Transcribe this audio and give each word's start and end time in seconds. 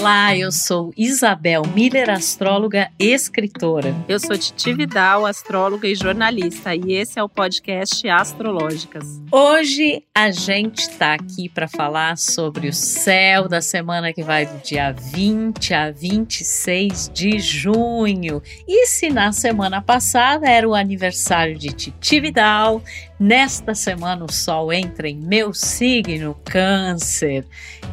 Olá, 0.00 0.34
eu 0.34 0.50
sou 0.50 0.94
Isabel 0.96 1.62
Miller, 1.74 2.08
astróloga 2.08 2.90
e 2.98 3.12
escritora. 3.12 3.94
Eu 4.08 4.18
sou 4.18 4.34
Titi 4.38 4.72
Vidal, 4.72 5.26
astróloga 5.26 5.86
e 5.86 5.94
jornalista, 5.94 6.74
e 6.74 6.94
esse 6.94 7.18
é 7.18 7.22
o 7.22 7.28
podcast 7.28 8.08
Astrológicas. 8.08 9.20
Hoje 9.30 10.02
a 10.14 10.30
gente 10.30 10.78
está 10.78 11.12
aqui 11.12 11.50
para 11.50 11.68
falar 11.68 12.16
sobre 12.16 12.66
o 12.66 12.72
céu 12.72 13.46
da 13.46 13.60
semana 13.60 14.10
que 14.10 14.22
vai 14.22 14.46
do 14.46 14.56
dia 14.62 14.90
20 14.90 15.74
a 15.74 15.90
26 15.90 17.10
de 17.12 17.38
junho. 17.38 18.42
E 18.66 18.86
se 18.86 19.10
na 19.10 19.32
semana 19.32 19.82
passada 19.82 20.48
era 20.48 20.66
o 20.66 20.74
aniversário 20.74 21.58
de 21.58 21.74
Titi 21.74 22.20
Vidal, 22.20 22.82
nesta 23.20 23.74
semana 23.74 24.24
o 24.24 24.32
Sol 24.32 24.72
entra 24.72 25.06
em 25.06 25.16
meu 25.16 25.52
signo, 25.52 26.34
Câncer. 26.42 27.44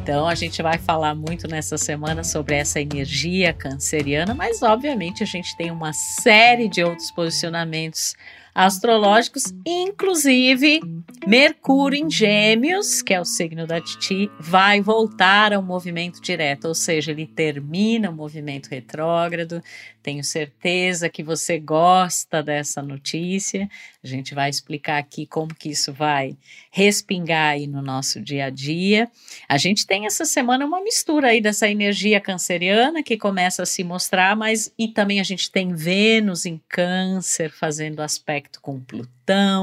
Então 0.02 0.26
a 0.26 0.34
gente 0.34 0.62
vai 0.62 0.78
falar 0.78 1.14
muito 1.14 1.46
nessa 1.46 1.76
semana 1.76 2.24
sobre 2.24 2.54
essa 2.54 2.80
energia 2.80 3.52
canceriana, 3.52 4.34
mas 4.34 4.62
obviamente 4.62 5.22
a 5.22 5.26
gente 5.26 5.54
tem 5.58 5.70
uma 5.70 5.92
série 5.92 6.66
de 6.66 6.82
outros 6.82 7.10
posicionamentos 7.10 8.14
astrológicos, 8.54 9.54
inclusive 9.64 10.80
Mercúrio 11.24 12.04
em 12.04 12.10
Gêmeos, 12.10 13.02
que 13.02 13.14
é 13.14 13.20
o 13.20 13.24
signo 13.24 13.68
da 13.68 13.80
Titi, 13.80 14.28
vai 14.40 14.80
voltar 14.80 15.52
ao 15.52 15.62
movimento 15.62 16.20
direto, 16.20 16.66
ou 16.66 16.74
seja, 16.74 17.12
ele 17.12 17.24
termina 17.24 18.10
o 18.10 18.12
movimento 18.12 18.68
retrógrado. 18.68 19.62
Tenho 20.08 20.24
certeza 20.24 21.10
que 21.10 21.22
você 21.22 21.58
gosta 21.58 22.42
dessa 22.42 22.80
notícia. 22.80 23.68
A 24.02 24.06
gente 24.06 24.34
vai 24.34 24.48
explicar 24.48 24.96
aqui 24.96 25.26
como 25.26 25.54
que 25.54 25.68
isso 25.68 25.92
vai 25.92 26.34
respingar 26.70 27.50
aí 27.50 27.66
no 27.66 27.82
nosso 27.82 28.18
dia 28.18 28.46
a 28.46 28.50
dia. 28.50 29.10
A 29.46 29.58
gente 29.58 29.86
tem 29.86 30.06
essa 30.06 30.24
semana 30.24 30.64
uma 30.64 30.80
mistura 30.80 31.28
aí 31.28 31.42
dessa 31.42 31.68
energia 31.68 32.22
canceriana 32.22 33.02
que 33.02 33.18
começa 33.18 33.64
a 33.64 33.66
se 33.66 33.84
mostrar, 33.84 34.34
mas 34.34 34.72
e 34.78 34.88
também 34.88 35.20
a 35.20 35.24
gente 35.24 35.50
tem 35.50 35.74
Vênus 35.74 36.46
em 36.46 36.58
Câncer 36.66 37.50
fazendo 37.50 38.00
aspecto 38.00 38.62
com 38.62 38.80
Plutão, 38.80 39.12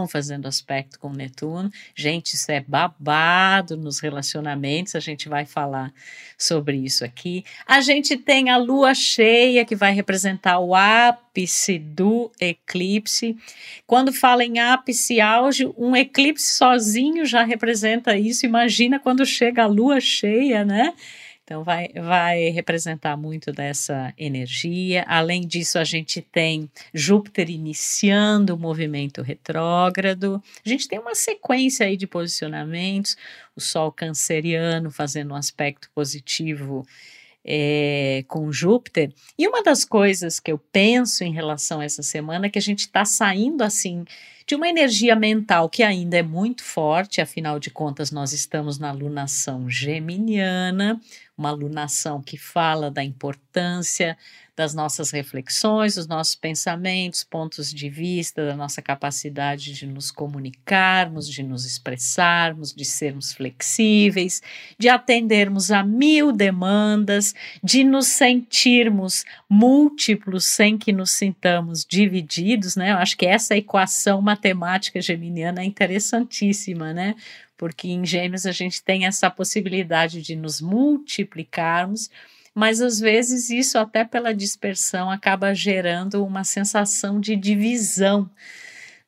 fazendo 0.07 0.47
aspecto 0.47 0.99
com 0.99 1.09
Netuno. 1.09 1.71
Gente, 1.95 2.33
isso 2.33 2.51
é 2.51 2.59
babado 2.59 3.77
nos 3.77 3.99
relacionamentos, 3.99 4.95
a 4.95 4.99
gente 4.99 5.29
vai 5.29 5.45
falar 5.45 5.93
sobre 6.37 6.77
isso 6.77 7.03
aqui. 7.05 7.43
A 7.65 7.81
gente 7.81 8.17
tem 8.17 8.49
a 8.49 8.57
lua 8.57 8.93
cheia 8.93 9.65
que 9.65 9.75
vai 9.75 9.93
representar 9.93 10.59
o 10.59 10.75
ápice 10.75 11.79
do 11.79 12.31
eclipse. 12.39 13.37
Quando 13.87 14.11
fala 14.11 14.43
em 14.43 14.59
ápice 14.59 15.19
auge, 15.21 15.65
um 15.77 15.95
eclipse 15.95 16.55
sozinho 16.55 17.25
já 17.25 17.43
representa 17.43 18.17
isso. 18.17 18.45
Imagina 18.45 18.99
quando 18.99 19.25
chega 19.25 19.63
a 19.63 19.67
lua 19.67 19.99
cheia, 19.99 20.65
né? 20.65 20.93
Então, 21.45 21.63
vai, 21.63 21.89
vai 21.89 22.49
representar 22.49 23.15
muito 23.15 23.51
dessa 23.51 24.11
energia. 24.17 25.05
Além 25.07 25.45
disso, 25.45 25.77
a 25.77 25.83
gente 25.83 26.19
tem 26.19 26.67
Júpiter 26.91 27.51
iniciando 27.51 28.55
o 28.55 28.57
movimento 28.57 29.21
retrógrado. 29.21 30.41
A 30.65 30.67
gente 30.67 30.87
tem 30.87 30.97
uma 30.97 31.13
sequência 31.13 31.85
aí 31.85 31.95
de 31.95 32.07
posicionamentos. 32.07 33.15
O 33.55 33.61
Sol 33.61 33.91
canceriano 33.91 34.89
fazendo 34.89 35.33
um 35.33 35.37
aspecto 35.37 35.87
positivo 35.93 36.83
é, 37.45 38.25
com 38.27 38.51
Júpiter. 38.51 39.13
E 39.37 39.47
uma 39.47 39.61
das 39.61 39.85
coisas 39.85 40.39
que 40.39 40.51
eu 40.51 40.57
penso 40.57 41.23
em 41.23 41.31
relação 41.31 41.79
a 41.79 41.85
essa 41.85 42.01
semana 42.01 42.47
é 42.47 42.49
que 42.49 42.57
a 42.57 42.61
gente 42.61 42.79
está 42.79 43.05
saindo 43.05 43.63
assim 43.63 44.03
de 44.47 44.55
uma 44.55 44.69
energia 44.69 45.15
mental 45.15 45.67
que 45.67 45.81
ainda 45.81 46.17
é 46.17 46.23
muito 46.23 46.63
forte, 46.63 47.19
afinal 47.19 47.59
de 47.59 47.71
contas, 47.71 48.11
nós 48.11 48.31
estamos 48.31 48.77
na 48.77 48.91
lunação 48.91 49.69
geminiana, 49.69 51.01
uma 51.37 51.49
alunação 51.49 52.21
que 52.21 52.37
fala 52.37 52.89
da 52.89 53.03
importância 53.03 54.17
das 54.55 54.73
nossas 54.73 55.11
reflexões, 55.11 55.95
dos 55.95 56.07
nossos 56.07 56.33
pensamentos, 56.33 57.25
pontos 57.25 57.73
de 57.73 57.89
vista, 57.89 58.45
da 58.45 58.55
nossa 58.55 58.81
capacidade 58.81 59.73
de 59.73 59.85
nos 59.85 60.11
comunicarmos, 60.11 61.27
de 61.27 61.43
nos 61.43 61.65
expressarmos, 61.65 62.73
de 62.73 62.85
sermos 62.85 63.33
flexíveis, 63.33 64.41
de 64.79 64.87
atendermos 64.87 65.71
a 65.71 65.83
mil 65.83 66.31
demandas, 66.31 67.33
de 67.61 67.83
nos 67.83 68.07
sentirmos 68.07 69.25
múltiplos 69.49 70.45
sem 70.45 70.77
que 70.77 70.93
nos 70.93 71.11
sintamos 71.11 71.85
divididos, 71.85 72.77
né? 72.77 72.91
Eu 72.91 72.97
acho 72.97 73.17
que 73.17 73.25
essa 73.25 73.57
equação 73.57 74.21
matemática 74.21 75.01
geminiana 75.01 75.61
é 75.61 75.65
interessantíssima, 75.65 76.93
né? 76.93 77.13
Porque 77.57 77.87
em 77.87 78.05
Gêmeos 78.05 78.45
a 78.45 78.51
gente 78.51 78.83
tem 78.83 79.05
essa 79.05 79.29
possibilidade 79.29 80.21
de 80.21 80.35
nos 80.35 80.61
multiplicarmos, 80.61 82.09
mas 82.53 82.81
às 82.81 82.99
vezes 82.99 83.49
isso, 83.49 83.77
até 83.77 84.05
pela 84.05 84.33
dispersão, 84.33 85.09
acaba 85.09 85.53
gerando 85.53 86.25
uma 86.25 86.43
sensação 86.43 87.19
de 87.19 87.35
divisão, 87.35 88.29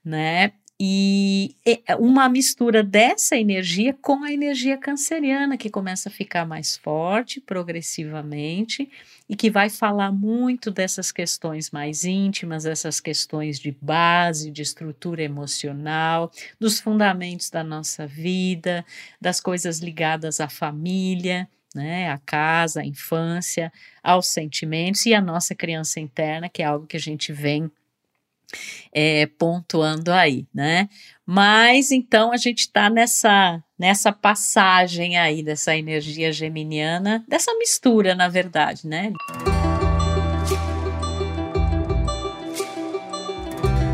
né? 0.04 0.52
E 0.80 1.56
uma 1.98 2.30
mistura 2.30 2.84
dessa 2.84 3.36
energia 3.36 3.96
com 4.00 4.24
a 4.24 4.32
energia 4.32 4.78
canceriana, 4.78 5.58
que 5.58 5.72
começa 5.72 6.08
a 6.08 6.12
ficar 6.12 6.46
mais 6.46 6.78
forte 6.78 7.42
progressivamente 7.42 8.88
e 9.28 9.36
que 9.36 9.50
vai 9.50 9.70
falar 9.72 10.12
muito 10.12 10.70
dessas 10.70 11.12
questões 11.12 11.72
mais 11.72 12.06
íntimas, 12.06 12.66
essas 12.66 13.00
questões 13.00 13.60
de 13.60 13.72
base, 13.82 14.52
de 14.52 14.62
estrutura 14.62 15.24
emocional, 15.24 16.32
dos 16.60 16.80
fundamentos 16.80 17.50
da 17.50 17.64
nossa 17.64 18.06
vida, 18.06 18.86
das 19.20 19.40
coisas 19.42 19.80
ligadas 19.80 20.40
à 20.40 20.48
família. 20.48 21.50
Né, 21.76 22.10
a 22.10 22.18
casa, 22.18 22.82
a 22.82 22.86
infância, 22.86 23.72
aos 24.02 24.28
sentimentos 24.28 25.06
e 25.06 25.14
a 25.14 25.22
nossa 25.22 25.54
criança 25.54 26.00
interna, 26.00 26.50
que 26.50 26.64
é 26.64 26.66
algo 26.66 26.88
que 26.88 26.98
a 26.98 27.00
gente 27.00 27.32
vem 27.32 27.70
é, 28.94 29.26
pontuando 29.26 30.12
aí, 30.12 30.48
né? 30.54 30.90
Mas 31.26 31.92
então 31.92 32.32
a 32.32 32.38
gente 32.38 32.60
está 32.60 32.90
nessa 32.90 33.62
nessa 33.78 34.12
passagem 34.12 35.18
aí 35.18 35.44
dessa 35.44 35.76
energia 35.76 36.32
geminiana, 36.32 37.24
dessa 37.28 37.54
mistura, 37.56 38.16
na 38.16 38.28
verdade, 38.28 38.88
né? 38.88 39.14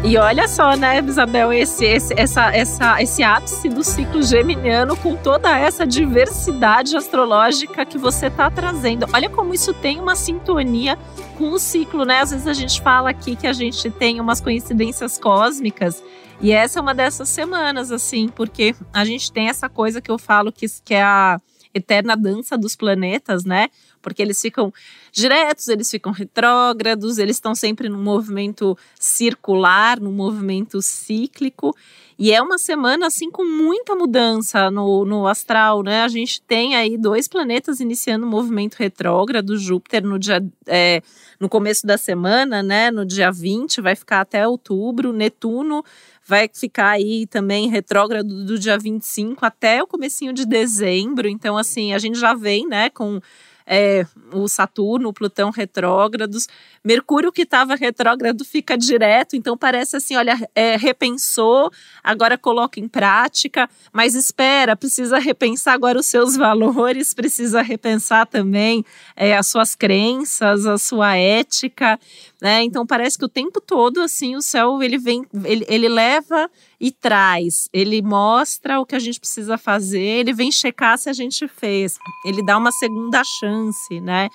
E 0.06 0.18
olha 0.18 0.50
só, 0.50 0.76
né, 0.76 1.00
Isabel, 1.00 1.54
esse, 1.54 1.86
esse, 1.86 2.14
essa, 2.20 2.54
essa, 2.54 3.02
esse 3.02 3.24
ápice 3.24 3.70
do 3.70 3.86
ciclo 3.86 4.22
geminiano 4.22 4.98
com 4.98 5.16
toda 5.16 5.58
essa 5.58 5.88
diversidade 5.88 6.98
astrológica 6.98 7.86
que 7.86 7.98
você 7.98 8.28
está 8.28 8.52
trazendo. 8.52 9.06
Olha 9.14 9.30
como 9.30 9.54
isso 9.54 9.74
tem 9.74 10.02
uma 10.02 10.14
sintonia 10.14 11.00
com 11.38 11.52
o 11.52 11.58
ciclo, 11.58 12.04
né? 12.04 12.20
Às 12.20 12.32
vezes 12.32 12.48
a 12.48 12.54
gente 12.54 12.82
fala 12.82 13.12
aqui 13.12 13.38
que 13.38 13.48
a 13.48 13.54
gente 13.54 13.90
tem 13.92 14.20
umas 14.20 14.42
coincidências 14.42 15.18
cósmicas. 15.18 16.04
E 16.42 16.52
essa 16.52 16.80
é 16.80 16.82
uma 16.82 16.94
dessas 16.94 17.30
semanas, 17.30 17.90
assim, 17.90 18.28
porque 18.28 18.76
a 18.92 19.06
gente 19.06 19.32
tem 19.32 19.48
essa 19.48 19.70
coisa 19.70 20.02
que 20.02 20.12
eu 20.12 20.18
falo 20.18 20.52
que, 20.52 20.66
que 20.84 20.94
é 20.94 21.02
a 21.02 21.40
eterna 21.74 22.18
dança 22.18 22.58
dos 22.58 22.76
planetas, 22.76 23.46
né? 23.46 23.70
Porque 24.04 24.22
eles 24.22 24.40
ficam 24.40 24.72
diretos, 25.12 25.68
eles 25.68 25.90
ficam 25.90 26.12
retrógrados, 26.12 27.18
eles 27.18 27.38
estão 27.38 27.56
sempre 27.56 27.90
num 27.90 28.04
movimento 28.04 28.78
circular, 29.00 30.00
num 30.00 30.12
movimento 30.12 30.82
cíclico. 30.82 31.76
E 32.20 32.32
é 32.32 32.42
uma 32.42 32.60
semana 32.60 33.08
assim 33.08 33.32
com 33.32 33.44
muita 33.44 33.96
mudança 33.96 34.70
no, 34.70 35.04
no 35.04 35.26
astral, 35.26 35.82
né? 35.82 36.04
A 36.04 36.08
gente 36.08 36.42
tem 36.42 36.76
aí 36.76 36.98
dois 36.98 37.28
planetas 37.28 37.80
iniciando 37.80 38.26
o 38.26 38.30
movimento 38.30 38.76
retrógrado, 38.76 39.58
Júpiter 39.58 40.04
no 40.04 40.20
dia 40.20 40.44
é, 40.68 41.02
no 41.40 41.50
começo 41.50 41.88
da 41.88 41.98
semana, 41.98 42.62
né? 42.62 42.92
No 42.92 43.06
dia 43.06 43.32
20, 43.32 43.82
vai 43.82 43.96
ficar 43.96 44.22
até 44.22 44.48
outubro, 44.48 45.12
Netuno 45.12 45.84
vai 46.26 46.50
ficar 46.52 46.92
aí 46.92 47.28
também 47.28 47.70
retrógrado 47.70 48.46
do 48.46 48.58
dia 48.58 48.78
25 48.78 49.46
até 49.46 49.84
o 49.84 49.88
comecinho 49.88 50.32
de 50.32 50.46
dezembro. 50.46 51.28
Então, 51.28 51.58
assim, 51.58 51.94
a 51.94 52.00
gente 52.00 52.18
já 52.18 52.34
vem, 52.34 52.68
né, 52.68 52.90
com 52.90 53.20
é, 53.66 54.06
o 54.32 54.48
Saturno, 54.48 55.10
o 55.10 55.14
Plutão 55.14 55.50
retrógrados. 55.50 56.48
Mercúrio 56.84 57.32
que 57.32 57.44
estava 57.44 57.76
retrógrado 57.76 58.44
fica 58.44 58.78
direto, 58.78 59.36
então 59.36 59.58
parece 59.58 59.96
assim, 59.96 60.16
olha, 60.16 60.38
é, 60.54 60.76
repensou, 60.76 61.72
agora 62.04 62.38
coloca 62.38 62.80
em 62.80 62.88
prática, 62.88 63.70
mas 63.92 64.16
espera, 64.16 64.76
precisa 64.76 65.18
repensar 65.18 65.74
agora 65.74 66.00
os 66.00 66.06
seus 66.06 66.36
valores, 66.38 67.14
precisa 67.14 67.62
repensar 67.62 68.26
também 68.28 68.84
é, 69.16 69.36
as 69.36 69.48
suas 69.48 69.76
crenças, 69.76 70.66
a 70.66 70.78
sua 70.78 71.16
ética, 71.16 72.00
né? 72.42 72.64
Então 72.64 72.86
parece 72.86 73.18
que 73.18 73.26
o 73.26 73.30
tempo 73.30 73.62
todo 73.62 74.02
assim 74.02 74.36
o 74.36 74.42
céu 74.42 74.84
ele 74.84 74.98
vem, 74.98 75.26
ele, 75.46 75.66
ele 75.70 75.88
leva 75.88 76.50
e 76.84 76.92
traz, 76.92 77.70
ele 77.72 78.02
mostra 78.02 78.78
o 78.78 78.86
que 78.86 78.94
a 78.94 79.00
gente 79.00 79.18
precisa 79.18 79.58
fazer, 79.58 80.02
ele 80.02 80.34
vem 80.34 80.52
checar 80.52 80.98
se 80.98 81.10
a 81.10 81.14
gente 81.14 81.48
fez, 81.48 81.98
ele 82.26 82.46
dá 82.46 82.58
uma 82.58 82.74
segunda 82.74 83.24
chance, 83.24 84.02
né? 84.02 84.28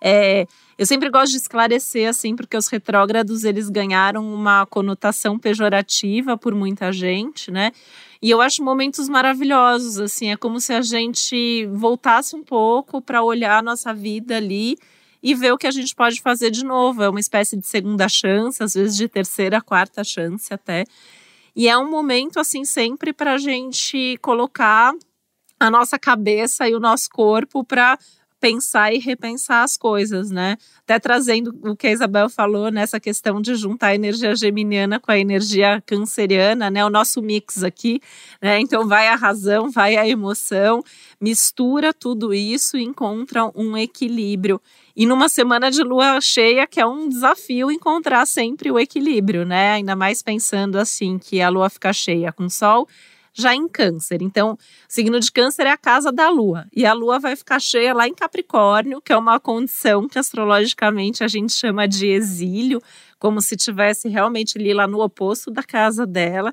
É, 0.00 0.46
eu 0.78 0.86
sempre 0.86 1.10
gosto 1.10 1.32
de 1.32 1.38
esclarecer 1.38 2.08
assim, 2.08 2.36
porque 2.36 2.56
os 2.56 2.68
retrógrados 2.68 3.42
eles 3.42 3.68
ganharam 3.68 4.32
uma 4.32 4.64
conotação 4.66 5.36
pejorativa 5.36 6.38
por 6.38 6.54
muita 6.54 6.92
gente, 6.92 7.50
né? 7.50 7.72
E 8.22 8.30
eu 8.30 8.40
acho 8.40 8.62
momentos 8.62 9.08
maravilhosos, 9.08 9.98
assim, 9.98 10.30
é 10.30 10.36
como 10.36 10.60
se 10.60 10.72
a 10.72 10.82
gente 10.82 11.66
voltasse 11.72 12.36
um 12.36 12.44
pouco 12.44 13.02
para 13.02 13.24
olhar 13.24 13.58
a 13.58 13.62
nossa 13.62 13.92
vida 13.92 14.36
ali 14.36 14.78
e 15.20 15.34
ver 15.34 15.52
o 15.52 15.58
que 15.58 15.66
a 15.66 15.72
gente 15.72 15.96
pode 15.96 16.20
fazer 16.20 16.52
de 16.52 16.64
novo. 16.64 17.02
É 17.02 17.08
uma 17.08 17.18
espécie 17.18 17.56
de 17.56 17.66
segunda 17.66 18.08
chance, 18.08 18.62
às 18.62 18.74
vezes 18.74 18.96
de 18.96 19.08
terceira, 19.08 19.60
quarta 19.60 20.04
chance 20.04 20.54
até. 20.54 20.84
E 21.58 21.66
é 21.66 21.76
um 21.76 21.90
momento, 21.90 22.38
assim, 22.38 22.64
sempre 22.64 23.12
para 23.12 23.32
a 23.32 23.36
gente 23.36 24.16
colocar 24.22 24.94
a 25.58 25.68
nossa 25.68 25.98
cabeça 25.98 26.68
e 26.68 26.74
o 26.76 26.78
nosso 26.78 27.10
corpo 27.10 27.64
para 27.64 27.98
pensar 28.40 28.92
e 28.92 28.98
repensar 28.98 29.62
as 29.62 29.76
coisas, 29.76 30.30
né? 30.30 30.56
Até 30.80 30.98
trazendo 30.98 31.54
o 31.62 31.76
que 31.76 31.86
a 31.86 31.92
Isabel 31.92 32.28
falou 32.28 32.70
nessa 32.70 33.00
questão 33.00 33.40
de 33.40 33.54
juntar 33.54 33.88
a 33.88 33.94
energia 33.94 34.34
geminiana 34.34 35.00
com 35.00 35.10
a 35.10 35.18
energia 35.18 35.82
canceriana, 35.84 36.70
né? 36.70 36.84
O 36.84 36.90
nosso 36.90 37.20
mix 37.20 37.62
aqui, 37.62 38.00
né? 38.40 38.60
Então 38.60 38.86
vai 38.86 39.08
a 39.08 39.14
razão, 39.14 39.70
vai 39.70 39.96
a 39.96 40.08
emoção, 40.08 40.82
mistura 41.20 41.92
tudo 41.92 42.32
isso 42.32 42.76
e 42.76 42.82
encontra 42.82 43.50
um 43.54 43.76
equilíbrio. 43.76 44.60
E 44.96 45.06
numa 45.06 45.28
semana 45.28 45.70
de 45.70 45.82
lua 45.82 46.20
cheia, 46.20 46.66
que 46.66 46.80
é 46.80 46.86
um 46.86 47.08
desafio 47.08 47.70
encontrar 47.70 48.26
sempre 48.26 48.70
o 48.70 48.78
equilíbrio, 48.78 49.44
né? 49.44 49.72
Ainda 49.72 49.94
mais 49.94 50.22
pensando 50.22 50.76
assim 50.76 51.18
que 51.18 51.40
a 51.40 51.48
lua 51.48 51.70
fica 51.70 51.92
cheia 51.92 52.32
com 52.32 52.48
sol 52.48 52.88
já 53.38 53.54
em 53.54 53.68
Câncer. 53.68 54.20
Então, 54.20 54.58
signo 54.88 55.20
de 55.20 55.30
Câncer 55.30 55.66
é 55.66 55.70
a 55.70 55.76
casa 55.76 56.10
da 56.10 56.28
Lua. 56.28 56.66
E 56.74 56.84
a 56.84 56.92
Lua 56.92 57.18
vai 57.18 57.36
ficar 57.36 57.60
cheia 57.60 57.94
lá 57.94 58.08
em 58.08 58.14
Capricórnio, 58.14 59.00
que 59.00 59.12
é 59.12 59.16
uma 59.16 59.38
condição 59.38 60.08
que 60.08 60.18
astrologicamente 60.18 61.22
a 61.22 61.28
gente 61.28 61.52
chama 61.52 61.86
de 61.86 62.08
exílio, 62.08 62.82
como 63.18 63.40
se 63.40 63.56
tivesse 63.56 64.08
realmente 64.08 64.58
ali 64.58 64.74
lá 64.74 64.86
no 64.86 65.00
oposto 65.00 65.50
da 65.50 65.62
casa 65.62 66.04
dela. 66.06 66.52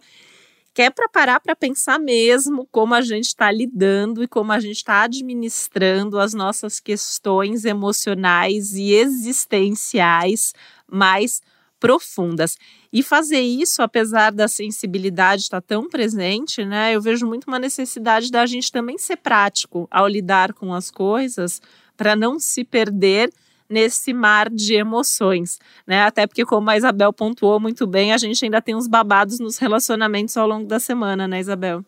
Que 0.73 0.83
é 0.83 0.89
para 0.89 1.07
parar 1.07 1.39
para 1.39 1.55
pensar 1.55 1.97
mesmo 1.97 2.67
como 2.69 2.93
a 2.93 3.01
gente 3.01 3.27
está 3.27 3.49
lidando 3.49 4.21
e 4.21 4.27
como 4.27 4.51
a 4.51 4.59
gente 4.59 4.77
está 4.77 5.03
administrando 5.03 6.19
as 6.19 6.33
nossas 6.33 6.81
questões 6.81 7.63
emocionais 7.63 8.73
e 8.73 8.91
existenciais 8.91 10.53
mais 10.85 11.41
profundas. 11.80 12.57
E 12.92 13.04
fazer 13.04 13.42
isso, 13.42 13.81
apesar 13.81 14.31
da 14.31 14.48
sensibilidade 14.48 15.44
estar 15.44 15.62
tão 15.62 15.89
presente, 15.89 16.63
né? 16.63 16.95
Eu 16.95 17.01
vejo 17.01 17.27
muito 17.27 17.45
uma 17.45 17.60
necessidade 17.60 18.31
da 18.31 18.45
gente 18.45 18.72
também 18.72 18.98
ser 18.98 19.18
prático 19.18 19.88
ao 19.92 20.07
lidar 20.07 20.54
com 20.54 20.74
as 20.74 20.89
coisas, 20.89 21.62
para 21.98 22.16
não 22.16 22.39
se 22.39 22.63
perder 22.63 23.31
nesse 23.69 24.13
mar 24.13 24.50
de 24.50 24.75
emoções, 24.75 25.57
né? 25.88 26.04
Até 26.04 26.27
porque, 26.27 26.45
como 26.45 26.69
a 26.69 26.77
Isabel 26.77 27.12
pontuou 27.12 27.60
muito 27.60 27.88
bem, 27.88 28.13
a 28.13 28.18
gente 28.18 28.45
ainda 28.45 28.62
tem 28.62 28.75
uns 28.75 28.88
babados 28.88 29.39
nos 29.39 29.57
relacionamentos 29.57 30.38
ao 30.38 30.48
longo 30.48 30.68
da 30.68 30.80
semana, 30.80 31.27
né, 31.27 31.39
Isabel? 31.39 31.83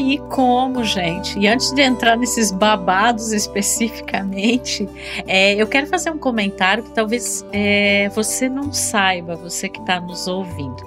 E 0.00 0.18
como, 0.30 0.82
gente? 0.82 1.38
E 1.38 1.46
antes 1.46 1.72
de 1.72 1.82
entrar 1.82 2.16
nesses 2.16 2.50
babados 2.50 3.32
especificamente, 3.32 4.88
é, 5.26 5.54
eu 5.54 5.66
quero 5.66 5.86
fazer 5.86 6.10
um 6.10 6.16
comentário 6.16 6.82
que 6.82 6.90
talvez 6.90 7.44
é, 7.52 8.08
você 8.08 8.48
não 8.48 8.72
saiba, 8.72 9.36
você 9.36 9.68
que 9.68 9.78
está 9.78 10.00
nos 10.00 10.26
ouvindo. 10.26 10.82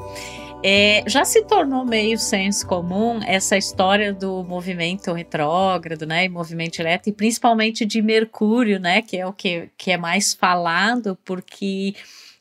É, 0.65 1.03
já 1.05 1.23
se 1.25 1.43
tornou 1.43 1.85
meio 1.85 2.17
senso 2.17 2.65
comum 2.65 3.19
essa 3.25 3.55
história 3.55 4.13
do 4.13 4.43
movimento 4.43 5.11
retrógrado, 5.13 6.07
né, 6.07 6.25
e 6.25 6.29
movimento 6.29 6.77
direto, 6.77 7.07
e 7.07 7.11
principalmente 7.11 7.85
de 7.85 8.01
Mercúrio, 8.01 8.79
né, 8.79 9.01
que 9.01 9.17
é 9.17 9.27
o 9.27 9.33
que, 9.33 9.69
que 9.77 9.91
é 9.91 9.97
mais 9.97 10.33
falado, 10.33 11.17
porque 11.23 11.93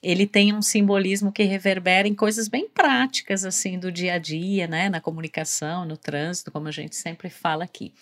ele 0.02 0.26
tem 0.26 0.52
um 0.52 0.60
simbolismo 0.60 1.30
que 1.30 1.44
reverbera 1.44 2.08
em 2.08 2.14
coisas 2.14 2.48
bem 2.48 2.68
práticas, 2.68 3.44
assim, 3.44 3.78
do 3.78 3.92
dia 3.92 4.14
a 4.14 4.18
dia, 4.18 4.66
né? 4.66 4.88
Na 4.88 5.00
comunicação, 5.00 5.84
no 5.84 5.96
trânsito, 5.96 6.50
como 6.50 6.66
a 6.66 6.72
gente 6.72 6.96
sempre 6.96 7.30
fala 7.30 7.62
aqui. 7.62 7.92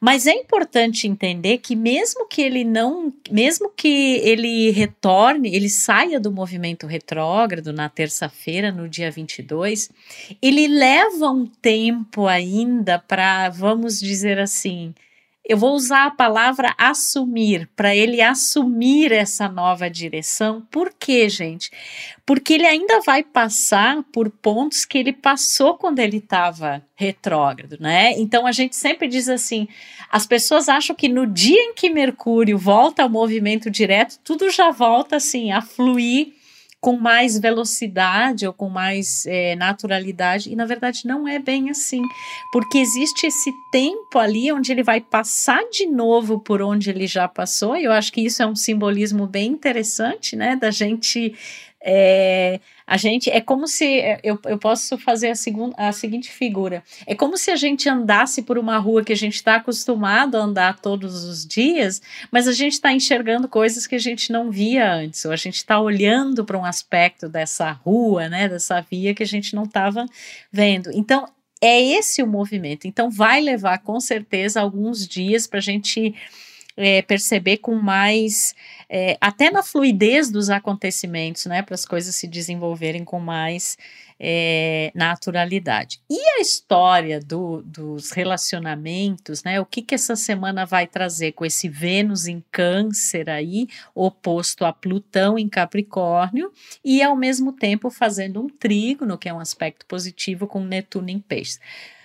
Mas 0.00 0.26
é 0.26 0.32
importante 0.32 1.06
entender 1.06 1.58
que 1.58 1.76
mesmo 1.76 2.26
que 2.26 2.42
ele 2.42 2.64
não, 2.64 3.12
mesmo 3.30 3.70
que 3.70 4.16
ele 4.24 4.70
retorne, 4.70 5.54
ele 5.54 5.68
saia 5.68 6.18
do 6.18 6.32
movimento 6.32 6.86
retrógrado 6.86 7.72
na 7.72 7.88
terça-feira, 7.88 8.72
no 8.72 8.88
dia 8.88 9.10
22, 9.10 9.90
ele 10.42 10.66
leva 10.66 11.30
um 11.30 11.46
tempo 11.46 12.26
ainda 12.26 12.98
para, 12.98 13.50
vamos 13.50 14.00
dizer 14.00 14.40
assim, 14.40 14.94
eu 15.44 15.56
vou 15.56 15.74
usar 15.74 16.06
a 16.06 16.10
palavra 16.10 16.74
assumir, 16.78 17.68
para 17.74 17.94
ele 17.94 18.20
assumir 18.20 19.10
essa 19.10 19.48
nova 19.48 19.90
direção. 19.90 20.66
Por 20.70 20.92
quê, 20.98 21.28
gente? 21.28 21.70
Porque 22.24 22.54
ele 22.54 22.66
ainda 22.66 23.00
vai 23.00 23.22
passar 23.22 24.02
por 24.12 24.30
pontos 24.30 24.84
que 24.84 24.98
ele 24.98 25.12
passou 25.12 25.76
quando 25.76 25.98
ele 25.98 26.18
estava 26.18 26.82
retrógrado, 26.94 27.78
né? 27.80 28.12
Então 28.18 28.46
a 28.46 28.52
gente 28.52 28.76
sempre 28.76 29.08
diz 29.08 29.28
assim: 29.28 29.66
as 30.10 30.26
pessoas 30.26 30.68
acham 30.68 30.94
que 30.94 31.08
no 31.08 31.26
dia 31.26 31.60
em 31.60 31.74
que 31.74 31.90
Mercúrio 31.90 32.58
volta 32.58 33.02
ao 33.02 33.10
movimento 33.10 33.70
direto, 33.70 34.18
tudo 34.22 34.50
já 34.50 34.70
volta 34.70 35.16
assim 35.16 35.50
a 35.50 35.60
fluir 35.60 36.39
com 36.80 36.96
mais 36.96 37.38
velocidade 37.38 38.46
ou 38.46 38.52
com 38.52 38.70
mais 38.70 39.26
é, 39.26 39.54
naturalidade, 39.54 40.50
e 40.50 40.56
na 40.56 40.64
verdade 40.64 41.02
não 41.04 41.28
é 41.28 41.38
bem 41.38 41.68
assim, 41.68 42.02
porque 42.50 42.78
existe 42.78 43.26
esse 43.26 43.52
tempo 43.70 44.18
ali 44.18 44.50
onde 44.50 44.72
ele 44.72 44.82
vai 44.82 45.00
passar 45.00 45.62
de 45.70 45.86
novo 45.86 46.40
por 46.40 46.62
onde 46.62 46.88
ele 46.88 47.06
já 47.06 47.28
passou, 47.28 47.76
e 47.76 47.84
eu 47.84 47.92
acho 47.92 48.10
que 48.10 48.22
isso 48.22 48.42
é 48.42 48.46
um 48.46 48.56
simbolismo 48.56 49.26
bem 49.26 49.52
interessante, 49.52 50.34
né, 50.34 50.56
da 50.56 50.70
gente 50.70 51.34
é, 51.82 52.60
a 52.86 52.96
gente 52.96 53.30
é 53.30 53.40
como 53.40 53.66
se 53.66 54.00
é, 54.00 54.20
eu, 54.22 54.38
eu 54.44 54.58
posso 54.58 54.98
fazer 54.98 55.30
a, 55.30 55.34
segunda, 55.34 55.74
a 55.78 55.92
seguinte 55.92 56.30
figura: 56.30 56.82
é 57.06 57.14
como 57.14 57.38
se 57.38 57.50
a 57.50 57.56
gente 57.56 57.88
andasse 57.88 58.42
por 58.42 58.58
uma 58.58 58.78
rua 58.78 59.02
que 59.02 59.12
a 59.12 59.16
gente 59.16 59.36
está 59.36 59.56
acostumado 59.56 60.36
a 60.36 60.40
andar 60.40 60.78
todos 60.80 61.24
os 61.24 61.46
dias, 61.46 62.02
mas 62.30 62.46
a 62.46 62.52
gente 62.52 62.74
está 62.74 62.92
enxergando 62.92 63.48
coisas 63.48 63.86
que 63.86 63.94
a 63.94 64.00
gente 64.00 64.30
não 64.30 64.50
via 64.50 64.92
antes, 64.92 65.24
ou 65.24 65.32
a 65.32 65.36
gente 65.36 65.56
está 65.56 65.80
olhando 65.80 66.44
para 66.44 66.58
um 66.58 66.64
aspecto 66.64 67.28
dessa 67.28 67.70
rua, 67.72 68.28
né, 68.28 68.48
dessa 68.48 68.80
via 68.80 69.14
que 69.14 69.22
a 69.22 69.26
gente 69.26 69.54
não 69.54 69.62
estava 69.62 70.04
vendo. 70.52 70.90
Então 70.92 71.26
é 71.62 71.80
esse 71.80 72.22
o 72.22 72.26
movimento. 72.26 72.86
Então 72.86 73.10
vai 73.10 73.40
levar 73.40 73.78
com 73.78 74.00
certeza 74.00 74.60
alguns 74.60 75.06
dias 75.06 75.46
para 75.46 75.58
a 75.58 75.62
gente 75.62 76.14
é, 76.80 77.02
perceber 77.02 77.58
com 77.58 77.74
mais, 77.74 78.54
é, 78.88 79.18
até 79.20 79.50
na 79.50 79.62
fluidez 79.62 80.30
dos 80.30 80.48
acontecimentos, 80.48 81.44
né, 81.44 81.60
para 81.60 81.74
as 81.74 81.84
coisas 81.84 82.14
se 82.14 82.26
desenvolverem 82.26 83.04
com 83.04 83.20
mais 83.20 83.76
é, 84.18 84.90
naturalidade. 84.94 86.00
E 86.08 86.18
a 86.38 86.40
história 86.40 87.20
do, 87.20 87.62
dos 87.62 88.12
relacionamentos, 88.12 89.44
né, 89.44 89.60
o 89.60 89.66
que, 89.66 89.82
que 89.82 89.94
essa 89.94 90.16
semana 90.16 90.64
vai 90.64 90.86
trazer 90.86 91.32
com 91.32 91.44
esse 91.44 91.68
Vênus 91.68 92.26
em 92.26 92.42
Câncer 92.50 93.28
aí, 93.28 93.68
oposto 93.94 94.64
a 94.64 94.72
Plutão 94.72 95.38
em 95.38 95.48
Capricórnio, 95.48 96.50
e 96.82 97.02
ao 97.02 97.14
mesmo 97.14 97.52
tempo 97.52 97.90
fazendo 97.90 98.40
um 98.40 98.48
trígono, 98.48 99.18
que 99.18 99.28
é 99.28 99.34
um 99.34 99.40
aspecto 99.40 99.84
positivo, 99.84 100.46
com 100.46 100.64
Netuno 100.64 101.10
em 101.10 101.18
Peixes. 101.18 101.60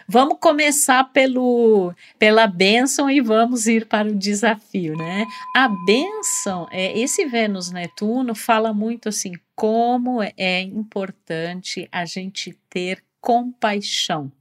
Vamos 0.08 0.38
começar 0.40 1.04
pelo, 1.12 1.94
pela 2.20 2.46
bênção 2.46 3.10
e 3.10 3.20
vamos 3.22 3.66
ir 3.66 3.88
para 3.88 4.08
o 4.08 4.16
desafio, 4.16 4.96
né? 4.96 5.26
A 5.56 5.68
bênção, 5.68 6.68
é, 6.72 6.98
esse 6.98 7.26
Vênus-Netuno 7.26 8.36
fala 8.36 8.72
muito 8.72 9.10
assim, 9.10 9.34
como 9.56 10.22
é 10.22 10.62
importante 10.62 11.90
a 11.92 12.06
gente 12.06 12.56
ter 12.70 13.04
compaixão. 13.20 14.32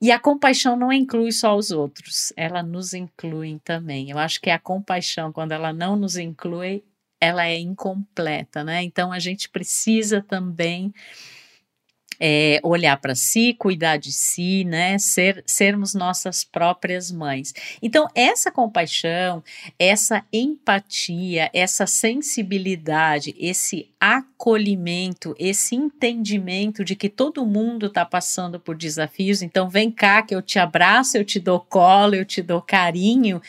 E 0.00 0.12
a 0.12 0.18
compaixão 0.18 0.76
não 0.76 0.92
inclui 0.92 1.32
só 1.32 1.56
os 1.56 1.70
outros, 1.70 2.32
ela 2.36 2.62
nos 2.62 2.94
inclui 2.94 3.60
também. 3.64 4.10
Eu 4.10 4.18
acho 4.18 4.40
que 4.40 4.50
a 4.50 4.58
compaixão, 4.58 5.32
quando 5.32 5.52
ela 5.52 5.72
não 5.72 5.96
nos 5.96 6.16
inclui, 6.16 6.84
ela 7.20 7.46
é 7.46 7.58
incompleta, 7.58 8.62
né? 8.62 8.82
Então 8.82 9.12
a 9.12 9.18
gente 9.18 9.48
precisa 9.48 10.20
também 10.20 10.92
é, 12.26 12.58
olhar 12.62 12.96
para 12.96 13.14
si, 13.14 13.52
cuidar 13.52 13.98
de 13.98 14.10
si, 14.10 14.64
né? 14.64 14.98
Ser, 14.98 15.44
sermos 15.46 15.92
nossas 15.92 16.42
próprias 16.42 17.12
mães. 17.12 17.52
Então, 17.82 18.08
essa 18.14 18.50
compaixão, 18.50 19.44
essa 19.78 20.24
empatia, 20.32 21.50
essa 21.52 21.86
sensibilidade, 21.86 23.34
esse 23.38 23.90
acolhimento, 24.00 25.34
esse 25.38 25.74
entendimento 25.74 26.82
de 26.82 26.96
que 26.96 27.10
todo 27.10 27.44
mundo 27.44 27.86
está 27.86 28.06
passando 28.06 28.58
por 28.58 28.74
desafios, 28.74 29.42
então 29.42 29.68
vem 29.68 29.90
cá 29.90 30.22
que 30.22 30.34
eu 30.34 30.40
te 30.40 30.58
abraço, 30.58 31.18
eu 31.18 31.24
te 31.26 31.38
dou 31.38 31.60
colo, 31.60 32.14
eu 32.14 32.24
te 32.24 32.40
dou 32.40 32.62
carinho. 32.62 33.42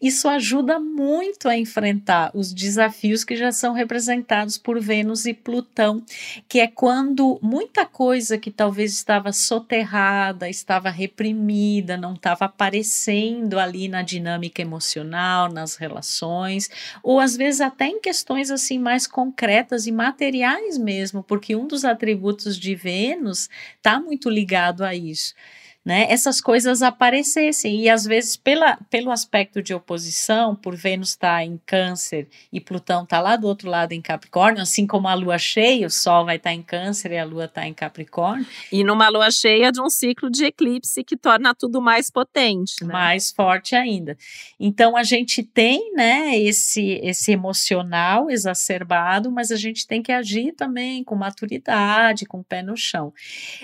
Isso 0.00 0.28
ajuda 0.28 0.78
muito 0.78 1.48
a 1.48 1.56
enfrentar 1.56 2.30
os 2.32 2.54
desafios 2.54 3.24
que 3.24 3.36
já 3.36 3.50
são 3.50 3.72
representados 3.72 4.56
por 4.56 4.80
Vênus 4.80 5.26
e 5.26 5.34
Plutão, 5.34 6.02
que 6.48 6.60
é 6.60 6.68
quando 6.68 7.38
muita 7.42 7.84
coisa 7.84 8.19
coisa 8.20 8.36
que 8.36 8.50
talvez 8.50 8.92
estava 8.92 9.32
soterrada, 9.32 10.46
estava 10.46 10.90
reprimida, 10.90 11.96
não 11.96 12.12
estava 12.12 12.44
aparecendo 12.44 13.58
ali 13.58 13.88
na 13.88 14.02
dinâmica 14.02 14.60
emocional, 14.60 15.50
nas 15.50 15.76
relações, 15.76 16.68
ou 17.02 17.18
às 17.18 17.34
vezes 17.34 17.62
até 17.62 17.86
em 17.86 17.98
questões 17.98 18.50
assim 18.50 18.78
mais 18.78 19.06
concretas 19.06 19.86
e 19.86 19.92
materiais 19.92 20.76
mesmo, 20.76 21.22
porque 21.22 21.56
um 21.56 21.66
dos 21.66 21.82
atributos 21.82 22.58
de 22.58 22.74
Vênus 22.74 23.48
está 23.78 23.98
muito 23.98 24.28
ligado 24.28 24.84
a 24.84 24.94
isso 24.94 25.34
né, 25.84 26.06
essas 26.10 26.40
coisas 26.40 26.82
aparecessem. 26.82 27.80
E 27.80 27.88
às 27.88 28.04
vezes, 28.04 28.36
pela, 28.36 28.76
pelo 28.90 29.10
aspecto 29.10 29.62
de 29.62 29.72
oposição, 29.72 30.54
por 30.54 30.76
Vênus 30.76 31.10
estar 31.10 31.36
tá 31.36 31.44
em 31.44 31.58
Câncer 31.64 32.28
e 32.52 32.60
Plutão 32.60 33.04
estar 33.04 33.16
tá 33.16 33.22
lá 33.22 33.36
do 33.36 33.46
outro 33.46 33.68
lado 33.68 33.92
em 33.92 34.02
Capricórnio, 34.02 34.62
assim 34.62 34.86
como 34.86 35.08
a 35.08 35.14
Lua 35.14 35.38
cheia, 35.38 35.86
o 35.86 35.90
Sol 35.90 36.26
vai 36.26 36.36
estar 36.36 36.50
tá 36.50 36.54
em 36.54 36.62
Câncer 36.62 37.12
e 37.12 37.18
a 37.18 37.24
Lua 37.24 37.46
está 37.46 37.66
em 37.66 37.72
Capricórnio. 37.72 38.46
E 38.70 38.84
numa 38.84 39.08
Lua 39.08 39.30
cheia 39.30 39.72
de 39.72 39.80
um 39.80 39.88
ciclo 39.88 40.30
de 40.30 40.44
eclipse 40.44 41.02
que 41.02 41.16
torna 41.16 41.54
tudo 41.54 41.80
mais 41.80 42.10
potente, 42.10 42.84
né? 42.84 42.92
mais 42.92 43.30
forte 43.30 43.74
ainda. 43.74 44.16
Então 44.58 44.96
a 44.96 45.02
gente 45.02 45.42
tem, 45.42 45.92
né, 45.94 46.38
esse 46.38 47.00
esse 47.02 47.32
emocional 47.32 48.30
exacerbado, 48.30 49.30
mas 49.30 49.50
a 49.50 49.56
gente 49.56 49.86
tem 49.86 50.02
que 50.02 50.12
agir 50.12 50.52
também 50.52 51.02
com 51.02 51.14
maturidade, 51.14 52.26
com 52.26 52.40
o 52.40 52.44
pé 52.44 52.62
no 52.62 52.76
chão. 52.76 53.12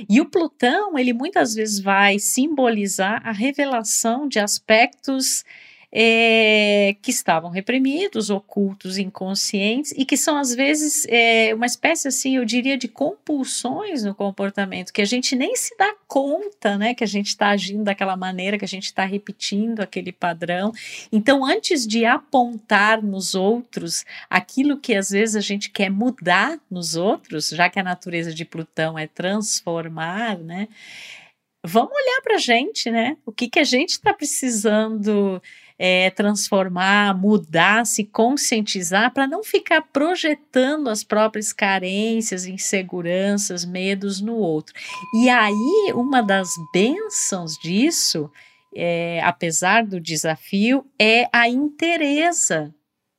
E 0.09 0.21
o 0.21 0.27
Plutão, 0.27 0.99
ele 0.99 1.13
muitas 1.13 1.55
vezes 1.55 1.81
vai 1.81 2.06
vai 2.07 2.21
simbolizar 2.21 3.21
a 3.25 3.33
revelação 3.33 4.29
de 4.29 4.39
aspectos 4.39 5.45
é, 5.91 6.95
que 7.03 7.11
estavam 7.11 7.51
reprimidos, 7.51 8.31
ocultos, 8.31 8.97
inconscientes 8.97 9.93
e 9.97 10.05
que 10.05 10.17
são 10.17 10.37
às 10.37 10.55
vezes 10.55 11.05
é, 11.09 11.53
uma 11.53 11.67
espécie 11.67 12.07
assim, 12.07 12.37
eu 12.37 12.45
diria, 12.45 12.79
de 12.79 12.87
compulsões 12.87 14.05
no 14.05 14.15
comportamento 14.15 14.93
que 14.93 15.03
a 15.03 15.05
gente 15.05 15.35
nem 15.35 15.57
se 15.57 15.77
dá 15.77 15.93
conta, 16.07 16.79
né, 16.79 16.95
que 16.95 17.03
a 17.03 17.09
gente 17.09 17.29
está 17.29 17.49
agindo 17.49 17.83
daquela 17.83 18.17
maneira, 18.17 18.57
que 18.57 18.65
a 18.65 18.69
gente 18.69 18.85
está 18.85 19.05
repetindo 19.05 19.81
aquele 19.81 20.13
padrão. 20.13 20.71
Então, 21.11 21.45
antes 21.45 21.85
de 21.85 22.05
apontar 22.05 23.03
nos 23.03 23.35
outros 23.35 24.05
aquilo 24.31 24.79
que 24.79 24.95
às 24.95 25.11
vezes 25.11 25.35
a 25.35 25.41
gente 25.41 25.71
quer 25.71 25.91
mudar 25.91 26.57
nos 26.71 26.95
outros, 26.95 27.49
já 27.49 27.69
que 27.69 27.81
a 27.81 27.83
natureza 27.83 28.33
de 28.33 28.45
Plutão 28.45 28.97
é 28.97 29.09
transformar, 29.09 30.39
né? 30.39 30.69
Vamos 31.67 31.93
olhar 31.93 32.23
para 32.23 32.37
a 32.37 32.39
gente, 32.39 32.91
né? 32.91 33.17
O 33.27 33.33
que, 33.33 33.49
que 33.49 33.59
a 33.59 33.65
gente 33.65 33.91
está 33.91 34.15
precisando 34.15 35.41
é, 35.79 36.11
transformar, 36.11 37.17
mudar, 37.17 37.85
se 37.85 38.05
conscientizar, 38.05 39.13
para 39.13 39.27
não 39.27 39.43
ficar 39.43 39.83
projetando 39.83 40.89
as 40.89 41.05
próprias 41.05 41.53
carências, 41.53 42.47
inseguranças, 42.47 43.65
medos 43.65 44.21
no 44.21 44.37
outro. 44.37 44.75
E 45.15 45.29
aí, 45.29 45.93
uma 45.95 46.23
das 46.23 46.49
bênçãos 46.73 47.59
disso, 47.59 48.31
é, 48.75 49.21
apesar 49.23 49.85
do 49.85 50.01
desafio, 50.01 50.85
é 50.99 51.29
a 51.33 51.49
interesa 51.49 52.75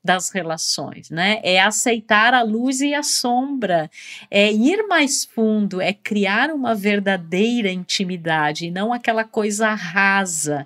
das 0.08 0.30
relações, 0.30 1.10
né? 1.10 1.42
É 1.44 1.60
aceitar 1.60 2.34
a 2.34 2.42
luz 2.42 2.80
e 2.80 2.94
a 2.94 3.04
sombra, 3.04 3.92
é 4.32 4.50
ir 4.50 4.88
mais 4.88 5.26
fundo, 5.26 5.82
é 5.82 5.92
criar 5.92 6.50
uma 6.50 6.74
verdadeira 6.74 7.70
intimidade 7.70 8.68
e 8.68 8.72
não 8.72 8.94
aquela 8.94 9.26
coisa 9.26 9.74
rasa. 9.74 10.66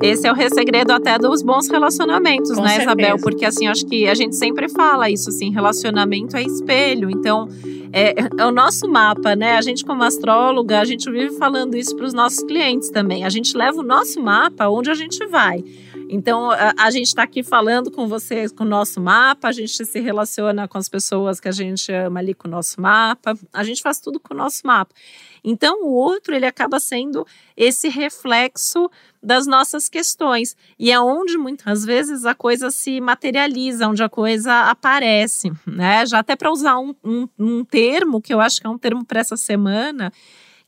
Esse 0.00 0.26
é 0.26 0.32
o 0.32 0.36
segredo 0.54 0.92
até 0.92 1.18
dos 1.18 1.42
bons 1.42 1.68
relacionamentos, 1.68 2.54
Com 2.54 2.62
né, 2.62 2.68
certeza. 2.68 2.90
Isabel? 2.90 3.16
Porque 3.18 3.44
assim, 3.44 3.66
acho 3.66 3.84
que 3.84 4.08
a 4.08 4.14
gente 4.14 4.36
sempre 4.36 4.68
fala 4.68 5.10
isso, 5.10 5.28
assim, 5.28 5.50
relacionamento 5.50 6.36
é 6.36 6.42
espelho. 6.42 7.10
Então, 7.10 7.48
é, 7.92 8.14
é, 8.38 8.44
o 8.44 8.52
nosso 8.52 8.88
mapa, 8.88 9.34
né? 9.34 9.56
A 9.56 9.60
gente, 9.60 9.84
como 9.84 10.02
astróloga, 10.04 10.80
a 10.80 10.84
gente 10.84 11.10
vive 11.10 11.36
falando 11.36 11.76
isso 11.76 11.96
para 11.96 12.06
os 12.06 12.14
nossos 12.14 12.42
clientes 12.44 12.90
também. 12.90 13.24
A 13.24 13.28
gente 13.28 13.56
leva 13.56 13.80
o 13.80 13.82
nosso 13.82 14.20
mapa 14.22 14.68
onde 14.68 14.90
a 14.90 14.94
gente 14.94 15.26
vai. 15.26 15.64
Então, 16.08 16.50
a, 16.50 16.74
a 16.78 16.90
gente 16.90 17.06
está 17.06 17.22
aqui 17.24 17.42
falando 17.42 17.90
com 17.90 18.06
vocês 18.06 18.52
com 18.52 18.64
o 18.64 18.66
nosso 18.66 19.00
mapa, 19.00 19.48
a 19.48 19.52
gente 19.52 19.84
se 19.84 20.00
relaciona 20.00 20.66
com 20.66 20.78
as 20.78 20.88
pessoas 20.88 21.40
que 21.40 21.48
a 21.48 21.52
gente 21.52 21.92
ama 21.92 22.20
ali 22.20 22.34
com 22.34 22.48
o 22.48 22.50
nosso 22.50 22.80
mapa, 22.80 23.36
a 23.52 23.64
gente 23.64 23.82
faz 23.82 24.00
tudo 24.00 24.18
com 24.18 24.32
o 24.32 24.36
nosso 24.36 24.66
mapa. 24.66 24.94
Então, 25.42 25.84
o 25.84 25.92
outro, 25.92 26.34
ele 26.34 26.46
acaba 26.46 26.80
sendo 26.80 27.26
esse 27.56 27.88
reflexo 27.88 28.90
das 29.22 29.46
nossas 29.46 29.88
questões. 29.88 30.56
E 30.78 30.90
é 30.90 31.00
onde 31.00 31.36
muitas 31.36 31.84
vezes 31.84 32.24
a 32.24 32.34
coisa 32.34 32.70
se 32.70 33.00
materializa, 33.00 33.88
onde 33.88 34.02
a 34.02 34.08
coisa 34.08 34.70
aparece, 34.70 35.52
né? 35.66 36.06
Já 36.06 36.20
até 36.20 36.36
para 36.36 36.52
usar 36.52 36.78
um, 36.78 36.94
um, 37.04 37.28
um 37.38 37.64
termo 37.64 38.20
que 38.20 38.32
eu 38.32 38.40
acho 38.40 38.60
que 38.60 38.66
é 38.66 38.70
um 38.70 38.78
termo 38.78 39.04
para 39.04 39.20
essa 39.20 39.36
semana, 39.36 40.12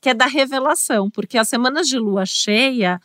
que 0.01 0.09
é 0.09 0.15
da 0.15 0.27
revelação, 0.27 1.11
porque 1.11 1.37
as 1.39 1.49
semanas 1.49 1.87
de 1.87 1.99
lua 1.99 2.25
cheia 2.25 3.01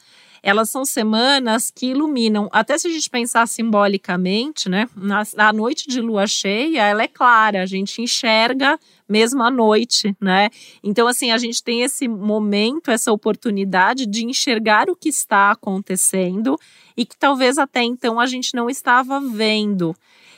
elas 0.45 0.69
são 0.69 0.85
semanas 0.85 1.71
que 1.71 1.87
iluminam. 1.87 2.47
Até 2.51 2.77
se 2.77 2.87
a 2.87 2.91
gente 2.91 3.09
pensar 3.09 3.47
simbolicamente, 3.47 4.69
né? 4.69 4.87
Na, 4.95 5.23
a 5.37 5.51
noite 5.51 5.87
de 5.87 5.99
lua 5.99 6.27
cheia, 6.27 6.83
ela 6.83 7.01
é 7.01 7.07
clara, 7.07 7.63
a 7.63 7.65
gente 7.65 7.99
enxerga 7.99 8.79
mesmo 9.07 9.43
à 9.43 9.51
noite, 9.51 10.15
né? 10.19 10.49
Então, 10.83 11.07
assim, 11.07 11.31
a 11.31 11.37
gente 11.37 11.63
tem 11.63 11.81
esse 11.81 12.07
momento, 12.07 12.91
essa 12.91 13.11
oportunidade 13.11 14.05
de 14.05 14.25
enxergar 14.25 14.89
o 14.89 14.95
que 14.95 15.09
está 15.09 15.51
acontecendo 15.51 16.59
e 16.97 17.05
que 17.05 17.17
talvez 17.17 17.57
até 17.57 17.83
então 17.83 18.19
a 18.19 18.25
gente 18.25 18.55
não 18.55 18.69
estava 18.69 19.19
vendo. 19.19 19.95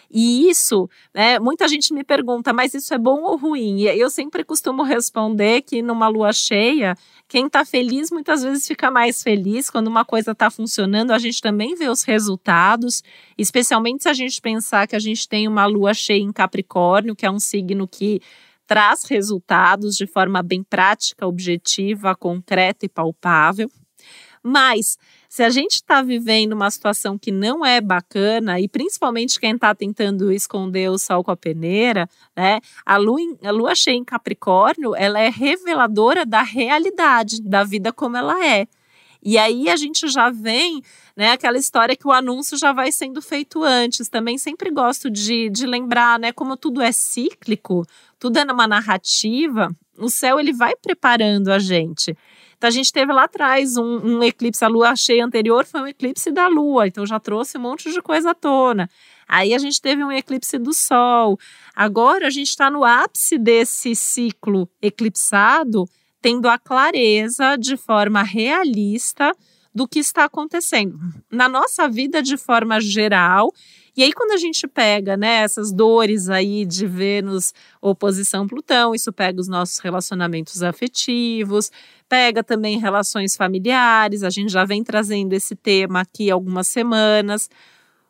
E 0.09 0.49
isso, 0.49 0.89
né, 1.13 1.37
muita 1.37 1.67
gente 1.67 1.93
me 1.93 2.03
pergunta, 2.03 2.53
mas 2.53 2.73
isso 2.73 2.93
é 2.93 2.97
bom 2.97 3.23
ou 3.23 3.35
ruim? 3.35 3.81
E 3.81 3.99
eu 3.99 4.09
sempre 4.09 4.43
costumo 4.43 4.83
responder 4.83 5.61
que 5.61 5.81
numa 5.81 6.07
lua 6.07 6.31
cheia, 6.31 6.95
quem 7.27 7.47
está 7.47 7.65
feliz 7.65 8.09
muitas 8.09 8.41
vezes 8.41 8.65
fica 8.65 8.89
mais 8.89 9.21
feliz. 9.21 9.69
Quando 9.69 9.87
uma 9.87 10.05
coisa 10.05 10.31
está 10.31 10.49
funcionando, 10.49 11.11
a 11.11 11.19
gente 11.19 11.41
também 11.41 11.75
vê 11.75 11.89
os 11.89 12.03
resultados, 12.03 13.03
especialmente 13.37 14.03
se 14.03 14.09
a 14.09 14.13
gente 14.13 14.41
pensar 14.41 14.87
que 14.87 14.95
a 14.95 14.99
gente 14.99 15.27
tem 15.27 15.45
uma 15.47 15.65
lua 15.65 15.93
cheia 15.93 16.21
em 16.21 16.31
Capricórnio, 16.31 17.15
que 17.15 17.25
é 17.25 17.31
um 17.31 17.39
signo 17.39 17.85
que 17.85 18.21
traz 18.67 19.03
resultados 19.05 19.95
de 19.95 20.05
forma 20.05 20.43
bem 20.43 20.61
prática, 20.61 21.25
objetiva, 21.25 22.15
concreta 22.15 22.85
e 22.85 22.89
palpável. 22.89 23.71
Mas 24.43 24.97
se 25.27 25.43
a 25.43 25.49
gente 25.49 25.73
está 25.73 26.01
vivendo 26.01 26.53
uma 26.53 26.71
situação 26.71 27.17
que 27.17 27.31
não 27.31 27.65
é 27.65 27.81
bacana, 27.81 28.59
e 28.59 28.67
principalmente 28.67 29.39
quem 29.39 29.55
está 29.55 29.73
tentando 29.75 30.31
esconder 30.31 30.89
o 30.89 30.97
sol 30.97 31.23
com 31.23 31.31
a 31.31 31.37
peneira, 31.37 32.09
né? 32.35 32.59
A 32.85 32.97
lua, 32.97 33.19
a 33.43 33.51
lua 33.51 33.75
cheia 33.75 33.95
em 33.95 34.05
Capricórnio, 34.05 34.95
ela 34.95 35.19
é 35.19 35.29
reveladora 35.29 36.25
da 36.25 36.43
realidade, 36.43 37.41
da 37.41 37.63
vida 37.63 37.91
como 37.91 38.15
ela 38.15 38.45
é. 38.45 38.67
E 39.29 39.37
aí 39.37 39.67
a 39.67 39.75
gente 39.75 40.07
já 40.07 40.29
vem, 40.29 40.81
né, 41.13 41.31
aquela 41.31 41.57
história 41.57 41.97
que 41.97 42.07
o 42.07 42.13
anúncio 42.13 42.57
já 42.57 42.71
vai 42.71 42.93
sendo 42.93 43.21
feito 43.21 43.61
antes. 43.61 44.07
Também 44.07 44.37
sempre 44.37 44.71
gosto 44.71 45.09
de, 45.09 45.49
de 45.49 45.65
lembrar, 45.65 46.17
né, 46.17 46.31
como 46.31 46.55
tudo 46.55 46.81
é 46.81 46.93
cíclico, 46.93 47.85
tudo 48.17 48.39
é 48.39 48.45
numa 48.45 48.65
narrativa, 48.65 49.69
o 49.97 50.09
céu 50.09 50.39
ele 50.39 50.53
vai 50.53 50.77
preparando 50.77 51.49
a 51.49 51.59
gente. 51.59 52.17
Então 52.57 52.69
a 52.69 52.71
gente 52.71 52.89
teve 52.89 53.11
lá 53.11 53.25
atrás 53.25 53.75
um, 53.75 53.97
um 53.97 54.23
eclipse, 54.23 54.63
a 54.63 54.69
lua 54.69 54.95
cheia 54.95 55.25
anterior 55.25 55.65
foi 55.65 55.81
um 55.81 55.87
eclipse 55.87 56.31
da 56.31 56.47
lua, 56.47 56.87
então 56.87 57.05
já 57.05 57.19
trouxe 57.19 57.57
um 57.57 57.61
monte 57.61 57.91
de 57.91 58.01
coisa 58.01 58.31
à 58.31 58.33
tona. 58.33 58.89
Aí 59.27 59.53
a 59.53 59.57
gente 59.57 59.81
teve 59.81 60.05
um 60.05 60.11
eclipse 60.11 60.57
do 60.57 60.73
Sol. 60.73 61.37
Agora 61.75 62.27
a 62.27 62.29
gente 62.29 62.47
está 62.47 62.71
no 62.71 62.85
ápice 62.85 63.37
desse 63.37 63.93
ciclo 63.93 64.69
eclipsado, 64.81 65.83
tendo 66.21 66.47
a 66.47 66.57
clareza 66.57 67.55
de 67.57 67.77
forma 67.77 68.23
realista 68.23 69.33
do 69.73 69.87
que 69.87 69.99
está 69.99 70.25
acontecendo 70.25 70.97
na 71.31 71.47
nossa 71.47 71.87
vida 71.87 72.21
de 72.21 72.37
forma 72.37 72.79
geral 72.81 73.51
e 73.97 74.03
aí, 74.03 74.13
quando 74.13 74.33
a 74.33 74.37
gente 74.37 74.67
pega 74.67 75.17
né, 75.17 75.37
essas 75.37 75.73
dores 75.73 76.29
aí 76.29 76.67
de 76.67 76.85
Vênus 76.85 77.51
oposição 77.81 78.47
Plutão, 78.47 78.93
isso 78.93 79.11
pega 79.11 79.41
os 79.41 79.47
nossos 79.47 79.79
relacionamentos 79.79 80.61
afetivos, 80.61 81.71
pega 82.07 82.43
também 82.43 82.77
relações 82.77 83.35
familiares, 83.35 84.21
a 84.21 84.29
gente 84.29 84.51
já 84.51 84.63
vem 84.65 84.83
trazendo 84.83 85.33
esse 85.33 85.55
tema 85.55 86.01
aqui 86.01 86.29
algumas 86.29 86.67
semanas. 86.67 87.49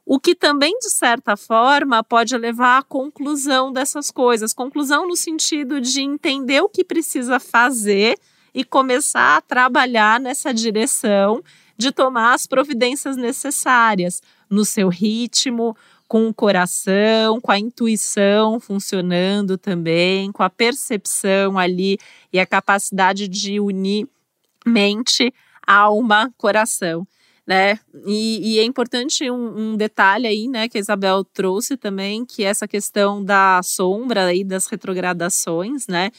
O 0.09 0.21
que 0.21 0.33
também, 0.33 0.79
de 0.79 0.89
certa 0.89 1.35
forma, 1.35 2.01
pode 2.01 2.37
levar 2.37 2.77
à 2.77 2.81
conclusão 2.81 3.73
dessas 3.73 4.09
coisas. 4.09 4.53
Conclusão 4.53 5.05
no 5.05 5.17
sentido 5.17 5.81
de 5.81 5.99
entender 5.99 6.61
o 6.61 6.69
que 6.69 6.81
precisa 6.81 7.41
fazer 7.41 8.17
e 8.53 8.63
começar 8.63 9.35
a 9.35 9.41
trabalhar 9.41 10.17
nessa 10.17 10.53
direção 10.53 11.43
de 11.77 11.91
tomar 11.91 12.33
as 12.33 12.47
providências 12.47 13.17
necessárias 13.17 14.21
no 14.49 14.63
seu 14.63 14.87
ritmo, 14.87 15.75
com 16.07 16.29
o 16.29 16.33
coração, 16.33 17.41
com 17.41 17.51
a 17.51 17.59
intuição 17.59 18.61
funcionando 18.61 19.57
também, 19.57 20.31
com 20.31 20.41
a 20.41 20.49
percepção 20.49 21.59
ali 21.59 21.97
e 22.31 22.39
a 22.39 22.45
capacidade 22.45 23.27
de 23.27 23.59
unir 23.59 24.07
mente, 24.65 25.33
alma, 25.67 26.33
coração. 26.37 27.05
Né? 27.47 27.79
E, 28.05 28.55
e 28.55 28.59
é 28.59 28.63
importante 28.63 29.31
um, 29.31 29.71
um, 29.71 29.77
detalhe 29.77 30.27
aí, 30.27 30.49
né, 30.49 30.67
que 30.67 30.77
a 30.77 30.81
Isabel 30.81 31.23
trouxe 31.23 31.77
também, 31.77 32.25
que 32.25 32.43
é 32.43 32.47
essa 32.47 32.67
questão 32.67 33.23
da 33.23 33.61
sombra 33.63 34.25
aí 34.25 34.43
das 34.43 34.67
retrogradações, 34.67 35.87
né? 35.87 36.11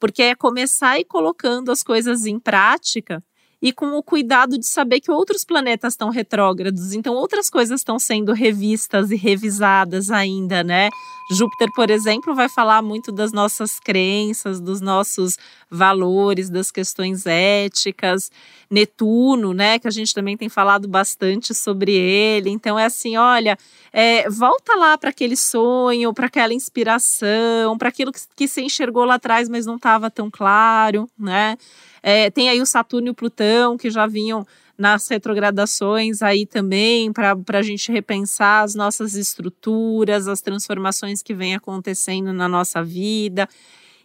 Porque 0.00 0.22
é 0.22 0.34
começar 0.34 0.98
e 0.98 1.04
colocando 1.04 1.70
as 1.70 1.84
coisas 1.84 2.26
em 2.26 2.40
prática 2.40 3.22
e 3.62 3.72
com 3.72 3.96
o 3.96 4.02
cuidado 4.02 4.58
de 4.58 4.66
saber 4.66 4.98
que 4.98 5.10
outros 5.10 5.44
planetas 5.44 5.92
estão 5.92 6.10
retrógrados, 6.10 6.92
então 6.92 7.14
outras 7.14 7.48
coisas 7.48 7.80
estão 7.80 7.96
sendo 7.96 8.32
revistas 8.32 9.12
e 9.12 9.16
revisadas 9.16 10.10
ainda, 10.10 10.64
né? 10.64 10.88
Júpiter, 11.34 11.68
por 11.74 11.90
exemplo, 11.90 12.34
vai 12.34 12.48
falar 12.48 12.82
muito 12.82 13.10
das 13.10 13.32
nossas 13.32 13.78
crenças, 13.78 14.60
dos 14.60 14.80
nossos 14.80 15.36
valores, 15.70 16.50
das 16.50 16.70
questões 16.70 17.26
éticas. 17.26 18.30
Netuno, 18.70 19.52
né, 19.52 19.78
que 19.78 19.86
a 19.86 19.90
gente 19.90 20.14
também 20.14 20.34
tem 20.36 20.48
falado 20.48 20.88
bastante 20.88 21.54
sobre 21.54 21.92
ele. 21.94 22.48
Então 22.50 22.78
é 22.78 22.86
assim, 22.86 23.16
olha, 23.16 23.58
é, 23.92 24.28
volta 24.30 24.74
lá 24.76 24.96
para 24.96 25.10
aquele 25.10 25.36
sonho, 25.36 26.14
para 26.14 26.26
aquela 26.26 26.54
inspiração, 26.54 27.76
para 27.76 27.90
aquilo 27.90 28.10
que, 28.10 28.20
que 28.34 28.48
você 28.48 28.62
enxergou 28.62 29.04
lá 29.04 29.14
atrás, 29.14 29.48
mas 29.48 29.66
não 29.66 29.76
estava 29.76 30.10
tão 30.10 30.30
claro, 30.30 31.08
né? 31.18 31.56
É, 32.02 32.30
tem 32.30 32.48
aí 32.48 32.60
o 32.60 32.66
Saturno 32.66 33.08
e 33.08 33.10
o 33.10 33.14
Plutão, 33.14 33.76
que 33.76 33.90
já 33.90 34.06
vinham 34.06 34.46
nas 34.76 35.06
retrogradações 35.08 36.22
aí 36.22 36.46
também, 36.46 37.12
para 37.12 37.36
a 37.52 37.62
gente 37.62 37.92
repensar 37.92 38.64
as 38.64 38.74
nossas 38.74 39.14
estruturas, 39.14 40.28
as 40.28 40.40
transformações 40.40 41.22
que 41.22 41.34
vêm 41.34 41.54
acontecendo 41.54 42.32
na 42.32 42.48
nossa 42.48 42.82
vida. 42.82 43.48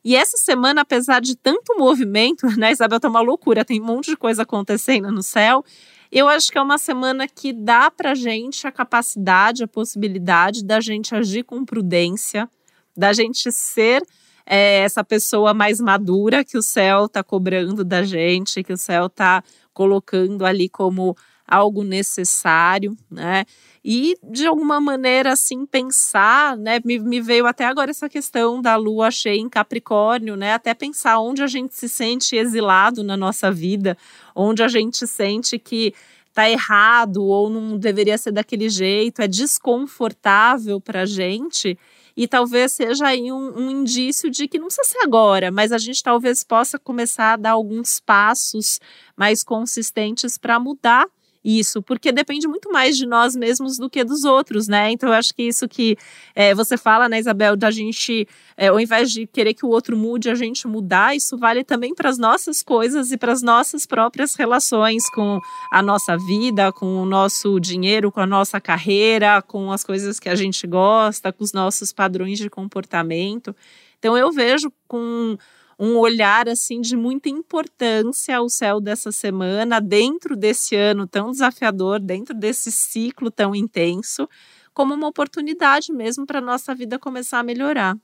E 0.03 0.15
essa 0.15 0.38
semana, 0.38 0.81
apesar 0.81 1.19
de 1.19 1.36
tanto 1.36 1.77
movimento, 1.77 2.45
né, 2.57 2.71
Isabel, 2.71 3.00
tá 3.00 3.09
uma 3.09 3.21
loucura, 3.21 3.65
tem 3.65 3.81
um 3.81 3.86
monte 3.86 4.12
de 4.12 4.17
coisa 4.17 4.43
acontecendo 4.43 5.12
no 5.12 5.24
céu. 5.24 5.63
Eu 6.12 6.27
acho 6.27 6.51
que 6.51 6.57
é 6.57 6.62
uma 6.62 6.77
semana 6.77 7.27
que 7.27 7.51
dá 7.51 7.91
para 7.91 8.15
gente 8.15 8.65
a 8.65 8.71
capacidade, 8.71 9.63
a 9.63 9.67
possibilidade 9.67 10.63
da 10.63 10.79
gente 10.79 11.13
agir 11.13 11.43
com 11.43 11.65
prudência, 11.65 12.50
da 12.95 13.12
gente 13.12 13.51
ser 13.51 14.01
é 14.50 14.79
essa 14.79 15.03
pessoa 15.03 15.53
mais 15.53 15.81
madura 15.81 16.43
que 16.43 16.57
o 16.57 16.62
céu 16.62 17.05
está 17.05 17.21
cobrando 17.21 17.83
da 17.83 18.01
gente, 18.03 18.63
que 18.63 18.71
o 18.71 18.77
céu 18.77 19.07
está 19.07 19.43
colocando 19.77 20.43
ali 20.43 20.67
como 20.67 21.15
algo 21.48 21.84
necessário, 21.84 22.98
né? 23.12 23.46
E 23.86 24.15
de 24.24 24.48
alguma 24.48 24.81
maneira 24.81 25.34
assim 25.34 25.67
pensar, 25.67 26.57
né? 26.57 26.79
Me, 26.84 26.98
me, 26.98 27.22
veio 27.22 27.46
até 27.46 27.63
agora 27.63 27.91
essa 27.91 28.10
questão 28.10 28.60
da 28.60 28.75
lua 28.75 29.12
cheia 29.12 29.39
em 29.39 29.48
Capricórnio, 29.48 30.36
né? 30.36 30.53
Até 30.53 30.74
pensar 30.74 31.19
onde 31.19 31.43
a 31.43 31.48
gente 31.48 31.75
se 31.75 31.88
sente 31.88 32.36
exilado 32.36 33.03
na 33.03 33.15
nossa 33.15 33.51
vida, 33.51 33.96
onde 34.36 34.63
a 34.63 34.67
gente 34.67 35.05
sente 35.05 35.60
que 35.60 35.93
tá 36.34 36.50
errado 36.50 37.24
ou 37.24 37.51
não 37.51 37.77
deveria 37.77 38.17
ser 38.17 38.31
daquele 38.31 38.69
jeito, 38.69 39.22
é 39.22 39.27
desconfortável 39.27 40.81
para 40.81 41.01
a 41.01 41.05
gente 41.05 41.77
e 42.17 42.27
talvez 42.27 42.71
seja 42.71 43.05
aí 43.05 43.31
um, 43.31 43.59
um 43.59 43.69
indício 43.69 44.29
de 44.31 44.47
que 44.47 44.57
não 44.57 44.65
precisa 44.65 44.88
ser 44.88 44.97
agora, 45.03 45.51
mas 45.51 45.71
a 45.71 45.77
gente 45.77 46.01
talvez 46.01 46.43
possa 46.43 46.79
começar 46.79 47.33
a 47.33 47.38
dar 47.38 47.51
alguns 47.51 48.00
passos 48.00 48.79
mais 49.15 49.43
consistentes 49.43 50.36
para 50.36 50.59
mudar 50.59 51.05
isso, 51.47 51.81
porque 51.81 52.11
depende 52.11 52.45
muito 52.45 52.69
mais 52.69 52.97
de 52.97 53.05
nós 53.05 53.33
mesmos 53.33 53.77
do 53.77 53.89
que 53.89 54.03
dos 54.03 54.25
outros, 54.25 54.67
né? 54.67 54.91
Então 54.91 55.07
eu 55.07 55.15
acho 55.15 55.33
que 55.33 55.43
isso 55.43 55.65
que 55.65 55.95
é, 56.35 56.53
você 56.53 56.75
fala, 56.75 57.07
né, 57.07 57.19
Isabel, 57.19 57.55
da 57.55 57.71
gente, 57.71 58.27
é, 58.57 58.67
ao 58.67 58.77
invés 58.77 59.09
de 59.09 59.25
querer 59.25 59.53
que 59.53 59.65
o 59.65 59.69
outro 59.69 59.95
mude, 59.95 60.29
a 60.29 60.35
gente 60.35 60.67
mudar, 60.67 61.15
isso 61.15 61.37
vale 61.37 61.63
também 61.63 61.95
para 61.95 62.09
as 62.09 62.17
nossas 62.17 62.61
coisas 62.61 63.13
e 63.13 63.17
para 63.17 63.31
as 63.31 63.41
nossas 63.41 63.85
próprias 63.85 64.35
relações 64.35 65.09
com 65.09 65.39
a 65.71 65.81
nossa 65.81 66.17
vida, 66.17 66.73
com 66.73 67.01
o 67.01 67.05
nosso 67.05 67.61
dinheiro, 67.61 68.11
com 68.11 68.19
a 68.19 68.27
nossa 68.27 68.59
carreira, 68.59 69.41
com 69.41 69.71
as 69.71 69.85
coisas 69.85 70.19
que 70.19 70.27
a 70.27 70.35
gente 70.35 70.67
gosta, 70.67 71.31
com 71.31 71.45
os 71.45 71.53
nossos 71.53 71.93
padrões 71.93 72.39
de 72.39 72.49
comportamento. 72.49 73.55
Então 73.99 74.17
eu 74.17 74.31
vejo 74.33 74.69
com 74.85 75.37
um 75.79 75.98
olhar 75.98 76.50
assim 76.50 76.81
de 76.81 76.96
muita 76.96 77.29
importância 77.29 78.38
ao 78.38 78.50
céu 78.50 78.79
dessa 78.79 79.12
semana, 79.12 79.79
dentro 79.79 80.36
desse 80.36 80.75
ano 80.75 81.05
tão 81.05 81.31
desafiador, 81.31 82.00
dentro 82.00 82.34
desse 82.34 82.72
ciclo 82.72 83.29
tão 83.29 83.55
intenso, 83.55 84.27
como 84.74 84.93
uma 84.93 85.07
oportunidade 85.07 85.93
mesmo 85.93 86.25
para 86.25 86.39
a 86.39 86.41
nossa 86.41 86.74
vida 86.74 86.98
começar 86.98 87.39
a 87.39 87.43
melhorar. 87.43 87.96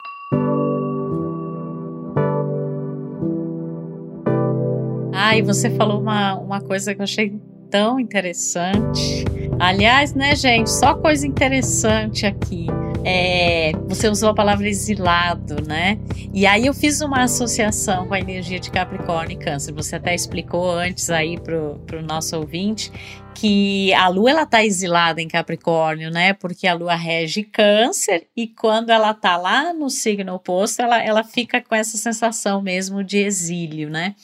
Ah, 5.12 5.38
e 5.38 5.42
você 5.42 5.70
falou 5.72 6.00
uma, 6.02 6.36
uma 6.36 6.62
coisa 6.62 6.94
que 6.94 7.02
eu 7.02 7.04
achei 7.04 7.40
tão 7.70 8.00
interessante. 8.00 9.26
Aliás, 9.60 10.14
né, 10.14 10.36
gente, 10.36 10.70
só 10.70 10.94
coisa 10.96 11.26
interessante 11.26 12.26
aqui. 12.26 12.68
É, 13.06 13.74
você 13.88 14.08
usou 14.08 14.30
a 14.30 14.34
palavra 14.34 14.68
exilado, 14.68 15.62
né? 15.68 16.00
E 16.34 16.46
aí 16.46 16.66
eu 16.66 16.74
fiz 16.74 17.02
uma 17.02 17.24
associação 17.24 18.08
com 18.08 18.14
a 18.14 18.20
energia 18.20 18.60
de 18.60 18.72
Capricórnio 18.72 19.38
e 19.40 19.44
Câncer. 19.44 19.74
Você 19.74 19.98
até 19.98 20.16
explicou 20.16 20.72
antes 20.72 21.10
aí 21.10 21.38
pro, 21.40 21.82
pro 21.86 22.02
nosso 22.02 22.38
ouvinte 22.38 22.92
que 23.34 23.94
a 23.94 24.08
Lua 24.08 24.30
ela 24.30 24.46
tá 24.46 24.64
exilada 24.64 25.22
em 25.22 25.28
Capricórnio, 25.28 26.10
né? 26.12 26.34
Porque 26.34 26.68
a 26.68 26.74
Lua 26.74 26.96
rege 26.96 27.44
Câncer 27.44 28.28
e 28.38 28.48
quando 28.48 28.90
ela 28.90 29.14
tá 29.14 29.36
lá 29.36 29.74
no 29.74 29.90
signo 29.90 30.36
oposto, 30.36 30.82
ela, 30.82 31.04
ela 31.04 31.24
fica 31.24 31.60
com 31.60 31.76
essa 31.76 31.98
sensação 31.98 32.62
mesmo 32.62 33.04
de 33.04 33.18
exílio, 33.18 33.90
né? 33.90 34.16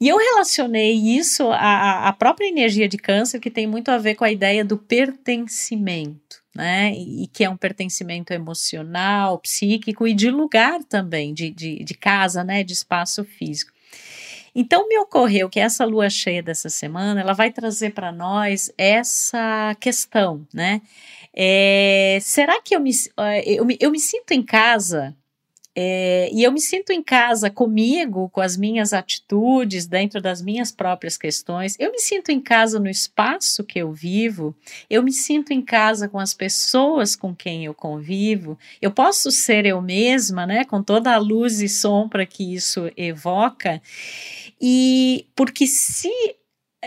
E 0.00 0.08
eu 0.08 0.18
relacionei 0.18 0.92
isso 0.92 1.48
à, 1.52 2.08
à 2.08 2.12
própria 2.12 2.48
energia 2.48 2.88
de 2.88 2.98
Câncer, 2.98 3.38
que 3.38 3.48
tem 3.48 3.68
muito 3.68 3.88
a 3.88 3.98
ver 3.98 4.16
com 4.16 4.24
a 4.24 4.32
ideia 4.32 4.64
do 4.64 4.76
pertencimento 4.76 6.21
né? 6.54 6.92
E 6.92 7.26
que 7.26 7.44
é 7.44 7.50
um 7.50 7.56
pertencimento 7.56 8.32
emocional, 8.32 9.38
psíquico 9.38 10.06
e 10.06 10.14
de 10.14 10.30
lugar 10.30 10.82
também, 10.84 11.32
de, 11.32 11.50
de, 11.50 11.82
de 11.82 11.94
casa, 11.94 12.44
né? 12.44 12.62
De 12.62 12.72
espaço 12.72 13.24
físico. 13.24 13.72
Então 14.54 14.86
me 14.86 14.98
ocorreu 14.98 15.48
que 15.48 15.58
essa 15.58 15.84
lua 15.84 16.10
cheia 16.10 16.42
dessa 16.42 16.68
semana 16.68 17.20
ela 17.20 17.32
vai 17.32 17.50
trazer 17.50 17.94
para 17.94 18.12
nós 18.12 18.70
essa 18.76 19.74
questão, 19.80 20.46
né? 20.52 20.82
É, 21.34 22.18
será 22.20 22.60
que 22.60 22.76
eu 22.76 22.80
me, 22.80 22.90
eu 23.46 23.64
me, 23.64 23.78
eu 23.80 23.90
me 23.90 23.98
sinto 23.98 24.32
em 24.32 24.42
casa 24.42 25.16
é, 25.74 26.28
e 26.32 26.42
eu 26.42 26.52
me 26.52 26.60
sinto 26.60 26.92
em 26.92 27.02
casa 27.02 27.48
comigo, 27.48 28.28
com 28.28 28.42
as 28.42 28.56
minhas 28.56 28.92
atitudes, 28.92 29.86
dentro 29.86 30.20
das 30.20 30.42
minhas 30.42 30.70
próprias 30.70 31.16
questões. 31.16 31.76
Eu 31.78 31.90
me 31.90 31.98
sinto 31.98 32.30
em 32.30 32.40
casa 32.40 32.78
no 32.78 32.90
espaço 32.90 33.64
que 33.64 33.78
eu 33.78 33.90
vivo. 33.90 34.54
Eu 34.90 35.02
me 35.02 35.12
sinto 35.12 35.50
em 35.52 35.62
casa 35.62 36.08
com 36.08 36.18
as 36.18 36.34
pessoas 36.34 37.16
com 37.16 37.34
quem 37.34 37.64
eu 37.64 37.72
convivo. 37.72 38.58
Eu 38.82 38.90
posso 38.90 39.30
ser 39.30 39.64
eu 39.64 39.80
mesma, 39.80 40.46
né, 40.46 40.64
com 40.64 40.82
toda 40.82 41.14
a 41.14 41.18
luz 41.18 41.62
e 41.62 41.68
sombra 41.68 42.26
que 42.26 42.54
isso 42.54 42.90
evoca. 42.96 43.80
E 44.60 45.26
porque 45.34 45.66
se 45.66 46.10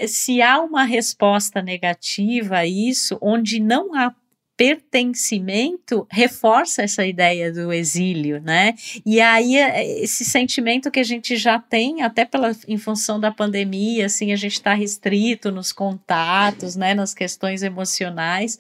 se 0.08 0.42
há 0.42 0.60
uma 0.60 0.84
resposta 0.84 1.62
negativa 1.62 2.58
a 2.58 2.68
isso, 2.68 3.18
onde 3.22 3.62
não 3.62 3.96
há 3.96 4.14
pertencimento 4.58 6.08
reforça 6.10 6.82
essa 6.82 7.06
ideia 7.06 7.52
do 7.52 7.74
exílio, 7.74 8.42
né? 8.42 8.74
E 9.06 9.20
aí 9.20 9.58
é, 9.58 10.02
esse 10.02 10.24
sentimento 10.24 10.90
que 10.90 11.00
a 11.00 11.04
gente 11.04 11.36
já 11.36 11.60
tem, 11.60 12.02
até 12.02 12.24
pela 12.24 12.56
em 12.68 12.78
função 12.78 13.20
da 13.20 13.32
pandemia, 13.32 14.06
assim, 14.06 14.32
a 14.32 14.36
gente 14.36 14.54
está 14.54 14.74
restrito 14.74 15.52
nos 15.52 15.74
contatos, 15.74 16.76
né, 16.76 16.94
nas 16.94 17.14
questões 17.14 17.64
emocionais. 17.64 18.58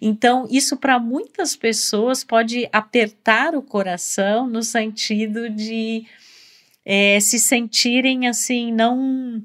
Então, 0.00 0.46
isso 0.50 0.76
para 0.76 0.98
muitas 0.98 1.56
pessoas 1.56 2.22
pode 2.22 2.68
apertar 2.72 3.54
o 3.54 3.62
coração 3.62 4.46
no 4.46 4.62
sentido 4.62 5.50
de 5.50 6.04
é, 6.84 7.18
se 7.20 7.38
sentirem 7.38 8.28
assim 8.28 8.72
não 8.72 9.42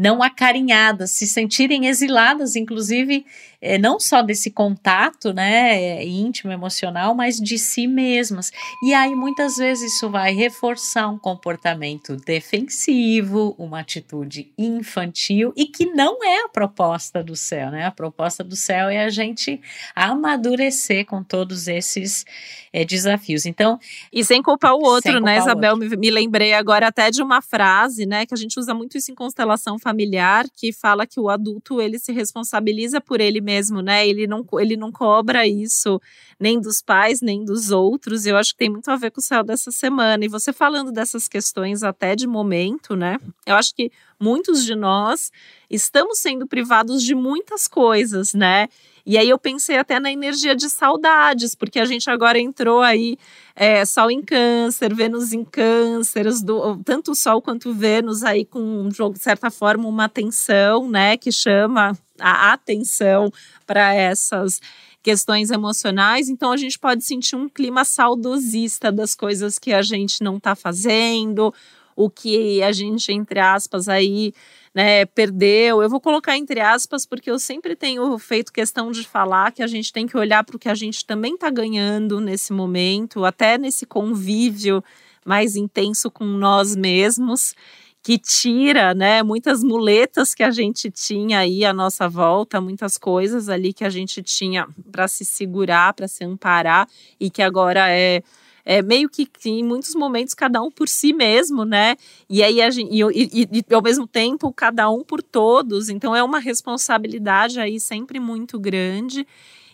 não 0.00 0.22
acarinhadas, 0.22 1.10
se 1.10 1.26
sentirem 1.26 1.86
exiladas, 1.86 2.56
inclusive 2.56 3.26
é, 3.60 3.78
não 3.78 4.00
só 4.00 4.22
desse 4.22 4.50
contato, 4.50 5.32
né, 5.32 6.04
íntimo, 6.04 6.52
emocional, 6.52 7.14
mas 7.14 7.36
de 7.36 7.58
si 7.58 7.86
mesmas. 7.86 8.50
E 8.82 8.94
aí 8.94 9.14
muitas 9.14 9.56
vezes 9.56 9.94
isso 9.94 10.08
vai 10.08 10.32
reforçar 10.32 11.08
um 11.08 11.18
comportamento 11.18 12.16
defensivo, 12.16 13.54
uma 13.58 13.80
atitude 13.80 14.50
infantil 14.56 15.52
e 15.56 15.66
que 15.66 15.86
não 15.86 16.24
é 16.24 16.44
a 16.44 16.48
proposta 16.48 17.22
do 17.22 17.36
céu, 17.36 17.70
né? 17.70 17.86
A 17.86 17.90
proposta 17.90 18.42
do 18.42 18.56
céu 18.56 18.88
é 18.88 19.04
a 19.04 19.10
gente 19.10 19.60
amadurecer 19.94 21.04
com 21.04 21.22
todos 21.22 21.68
esses 21.68 22.24
é, 22.72 22.84
desafios. 22.84 23.46
Então, 23.46 23.78
e 24.12 24.24
sem 24.24 24.42
culpar 24.42 24.74
o 24.74 24.82
outro, 24.82 25.20
né, 25.20 25.38
Isabel? 25.38 25.76
Me, 25.76 25.88
me 25.96 26.10
lembrei 26.10 26.52
agora 26.52 26.88
até 26.88 27.10
de 27.10 27.22
uma 27.22 27.42
frase, 27.42 28.06
né, 28.06 28.26
que 28.26 28.34
a 28.34 28.36
gente 28.36 28.58
usa 28.58 28.72
muito 28.72 28.96
isso 28.96 29.10
em 29.10 29.14
constelação 29.14 29.78
familiar, 29.78 30.46
que 30.56 30.72
fala 30.72 31.06
que 31.06 31.18
o 31.18 31.28
adulto 31.28 31.80
ele 31.80 31.98
se 31.98 32.12
responsabiliza 32.12 33.00
por 33.00 33.20
ele 33.20 33.40
mesmo, 33.40 33.49
né? 33.82 34.06
Ele 34.06 34.26
não, 34.26 34.44
ele 34.58 34.76
não 34.76 34.92
cobra 34.92 35.46
isso 35.46 36.00
nem 36.38 36.60
dos 36.60 36.80
pais, 36.80 37.20
nem 37.20 37.44
dos 37.44 37.70
outros. 37.70 38.24
Eu 38.24 38.36
acho 38.36 38.52
que 38.52 38.58
tem 38.58 38.70
muito 38.70 38.90
a 38.90 38.96
ver 38.96 39.10
com 39.10 39.20
o 39.20 39.22
céu 39.22 39.42
dessa 39.42 39.70
semana. 39.70 40.24
E 40.24 40.28
você 40.28 40.52
falando 40.52 40.90
dessas 40.90 41.28
questões 41.28 41.82
até 41.82 42.16
de 42.16 42.26
momento, 42.26 42.96
né? 42.96 43.18
Eu 43.44 43.56
acho 43.56 43.74
que 43.74 43.90
muitos 44.18 44.64
de 44.64 44.74
nós 44.74 45.30
estamos 45.68 46.18
sendo 46.18 46.46
privados 46.46 47.02
de 47.02 47.14
muitas 47.14 47.66
coisas, 47.68 48.32
né? 48.32 48.68
E 49.04 49.16
aí 49.18 49.28
eu 49.28 49.38
pensei 49.38 49.76
até 49.76 49.98
na 49.98 50.12
energia 50.12 50.54
de 50.54 50.68
saudades, 50.68 51.54
porque 51.54 51.78
a 51.78 51.84
gente 51.84 52.08
agora 52.10 52.38
entrou 52.38 52.80
aí 52.80 53.16
é, 53.56 53.84
Sol 53.84 54.10
em 54.10 54.22
Câncer, 54.22 54.94
Vênus 54.94 55.32
em 55.32 55.44
Câncer, 55.44 56.26
do, 56.42 56.76
tanto 56.84 57.14
Sol 57.14 57.40
quanto 57.42 57.72
Vênus 57.72 58.22
aí 58.22 58.44
com, 58.44 58.88
de 58.88 59.18
certa 59.18 59.50
forma, 59.50 59.88
uma 59.88 60.04
atenção, 60.04 60.88
né, 60.88 61.16
que 61.16 61.32
chama 61.32 61.96
a 62.20 62.52
atenção 62.52 63.32
para 63.66 63.94
essas 63.94 64.60
questões 65.02 65.50
emocionais, 65.50 66.28
então 66.28 66.52
a 66.52 66.56
gente 66.56 66.78
pode 66.78 67.04
sentir 67.04 67.34
um 67.34 67.48
clima 67.48 67.84
saudosista 67.84 68.92
das 68.92 69.14
coisas 69.14 69.58
que 69.58 69.72
a 69.72 69.82
gente 69.82 70.22
não 70.22 70.36
está 70.36 70.54
fazendo, 70.54 71.54
o 71.96 72.08
que 72.08 72.62
a 72.62 72.72
gente, 72.72 73.12
entre 73.12 73.40
aspas, 73.40 73.88
aí 73.88 74.32
né, 74.74 75.04
perdeu. 75.06 75.82
Eu 75.82 75.88
vou 75.88 76.00
colocar 76.00 76.36
entre 76.36 76.60
aspas, 76.60 77.04
porque 77.04 77.30
eu 77.30 77.38
sempre 77.38 77.74
tenho 77.74 78.16
feito 78.18 78.52
questão 78.52 78.90
de 78.90 79.06
falar 79.06 79.52
que 79.52 79.62
a 79.62 79.66
gente 79.66 79.92
tem 79.92 80.06
que 80.06 80.16
olhar 80.16 80.44
para 80.44 80.56
o 80.56 80.58
que 80.58 80.68
a 80.68 80.74
gente 80.74 81.04
também 81.04 81.34
está 81.34 81.50
ganhando 81.50 82.20
nesse 82.20 82.52
momento, 82.52 83.24
até 83.24 83.58
nesse 83.58 83.86
convívio 83.86 84.82
mais 85.24 85.56
intenso 85.56 86.10
com 86.10 86.24
nós 86.24 86.74
mesmos 86.74 87.54
que 88.02 88.18
tira, 88.18 88.94
né, 88.94 89.22
muitas 89.22 89.62
muletas 89.62 90.34
que 90.34 90.42
a 90.42 90.50
gente 90.50 90.90
tinha 90.90 91.40
aí 91.40 91.64
à 91.64 91.72
nossa 91.72 92.08
volta, 92.08 92.60
muitas 92.60 92.96
coisas 92.96 93.48
ali 93.48 93.72
que 93.72 93.84
a 93.84 93.90
gente 93.90 94.22
tinha 94.22 94.66
para 94.90 95.06
se 95.06 95.24
segurar, 95.24 95.92
para 95.92 96.08
se 96.08 96.24
amparar 96.24 96.88
e 97.18 97.30
que 97.30 97.42
agora 97.42 97.90
é 97.90 98.22
é, 98.64 98.82
meio 98.82 99.08
que 99.08 99.28
em 99.46 99.64
muitos 99.64 99.94
momentos 99.94 100.34
cada 100.34 100.62
um 100.62 100.70
por 100.70 100.88
si 100.88 101.12
mesmo, 101.12 101.64
né? 101.64 101.96
E 102.28 102.42
aí 102.42 102.60
a 102.60 102.70
gente, 102.70 102.92
e, 102.92 103.00
e, 103.02 103.48
e, 103.52 103.74
ao 103.74 103.82
mesmo 103.82 104.06
tempo 104.06 104.52
cada 104.52 104.88
um 104.90 105.02
por 105.02 105.22
todos. 105.22 105.88
Então 105.88 106.14
é 106.14 106.22
uma 106.22 106.38
responsabilidade 106.38 107.58
aí 107.58 107.80
sempre 107.80 108.20
muito 108.20 108.58
grande. 108.58 109.26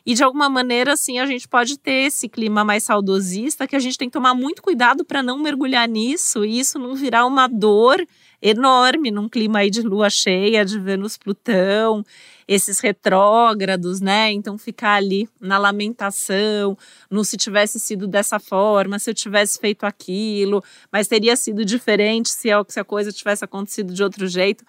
E 0.07 0.15
de 0.15 0.23
alguma 0.23 0.49
maneira, 0.49 0.93
assim, 0.93 1.19
a 1.19 1.27
gente 1.27 1.49
pode 1.49 1.77
ter 1.77 2.07
esse 2.07 2.29
clima 2.29 2.65
mais 2.65 2.85
saudosista 2.85 3.67
que 3.67 3.75
a 3.75 3.81
gente 3.81 3.99
tem 3.99 4.09
que 4.09 4.13
tomar 4.13 4.35
muito 4.35 4.63
cuidado 4.63 5.05
para 5.05 5.21
não 5.21 5.37
mergulhar 5.37 5.89
nisso 5.89 6.45
e 6.45 6.61
isso 6.61 6.79
não 6.79 6.95
virar 6.95 7.27
uma 7.27 7.49
dor 7.49 8.07
enorme 8.41 9.11
num 9.11 9.29
clima 9.29 9.61
aí 9.61 9.71
de 9.71 9.83
lua 9.83 10.09
cheia, 10.09 10.65
de 10.65 10.79
Vênus-Plutão, 10.79 12.05
esses 12.47 12.79
retrógrados, 12.79 14.01
né? 14.01 14.31
Então 14.31 14.57
ficar 14.57 14.95
ali 14.95 15.29
na 15.41 15.59
lamentação, 15.59 16.79
no 17.11 17.25
se 17.25 17.37
tivesse 17.37 17.81
sido 17.81 18.07
dessa 18.07 18.39
forma, 18.39 19.01
se 19.01 19.11
eu 19.11 19.15
tivesse 19.15 19.59
feito 19.59 19.85
aquilo, 19.85 20.63
mas 20.93 21.09
teria 21.09 21.35
sido 21.35 21.65
diferente 21.65 22.29
se 22.29 22.49
a 22.53 22.85
coisa 22.85 23.11
tivesse 23.11 23.45
acontecido 23.45 23.93
de 23.93 24.05
outro 24.05 24.29
jeito. 24.29 24.65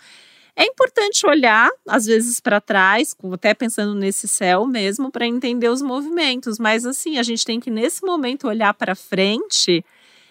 É 0.59 0.65
importante 0.65 1.23
olhar, 1.27 1.69
às 1.87 2.07
vezes, 2.07 2.39
para 2.39 2.59
trás, 2.59 3.15
até 3.31 3.53
pensando 3.53 3.93
nesse 3.93 4.27
céu 4.27 4.65
mesmo, 4.65 5.11
para 5.11 5.27
entender 5.27 5.69
os 5.69 5.83
movimentos, 5.83 6.57
mas 6.57 6.83
assim, 6.83 7.19
a 7.19 7.23
gente 7.23 7.45
tem 7.45 7.59
que, 7.59 7.69
nesse 7.69 8.03
momento, 8.03 8.47
olhar 8.47 8.73
para 8.73 8.95
frente 8.95 9.85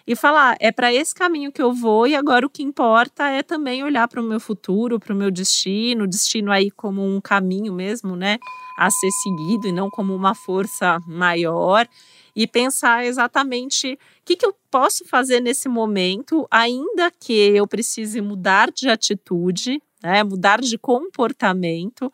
e 0.05 0.15
falar: 0.17 0.57
é 0.59 0.69
para 0.69 0.93
esse 0.93 1.15
caminho 1.15 1.49
que 1.49 1.61
eu 1.61 1.71
vou, 1.73 2.05
e 2.05 2.13
agora 2.13 2.45
o 2.45 2.49
que 2.49 2.61
importa 2.61 3.29
é 3.29 3.41
também 3.41 3.85
olhar 3.85 4.05
para 4.09 4.19
o 4.19 4.23
meu 4.23 4.37
futuro, 4.41 4.99
para 4.99 5.13
o 5.13 5.17
meu 5.17 5.31
destino, 5.31 6.05
destino 6.05 6.51
aí 6.51 6.69
como 6.71 7.01
um 7.05 7.21
caminho 7.21 7.71
mesmo, 7.71 8.17
né, 8.17 8.37
a 8.77 8.91
ser 8.91 9.11
seguido 9.23 9.69
e 9.69 9.71
não 9.71 9.89
como 9.89 10.13
uma 10.13 10.35
força 10.35 10.99
maior. 11.07 11.87
E 12.35 12.45
pensar 12.45 13.05
exatamente 13.05 13.93
o 13.93 13.97
que, 14.25 14.35
que 14.35 14.45
eu 14.45 14.53
posso 14.69 15.05
fazer 15.05 15.39
nesse 15.39 15.69
momento, 15.69 16.45
ainda 16.51 17.09
que 17.09 17.33
eu 17.33 17.65
precise 17.65 18.19
mudar 18.21 18.69
de 18.71 18.89
atitude, 18.89 19.81
né, 20.03 20.23
mudar 20.23 20.61
de 20.61 20.77
comportamento 20.77 22.11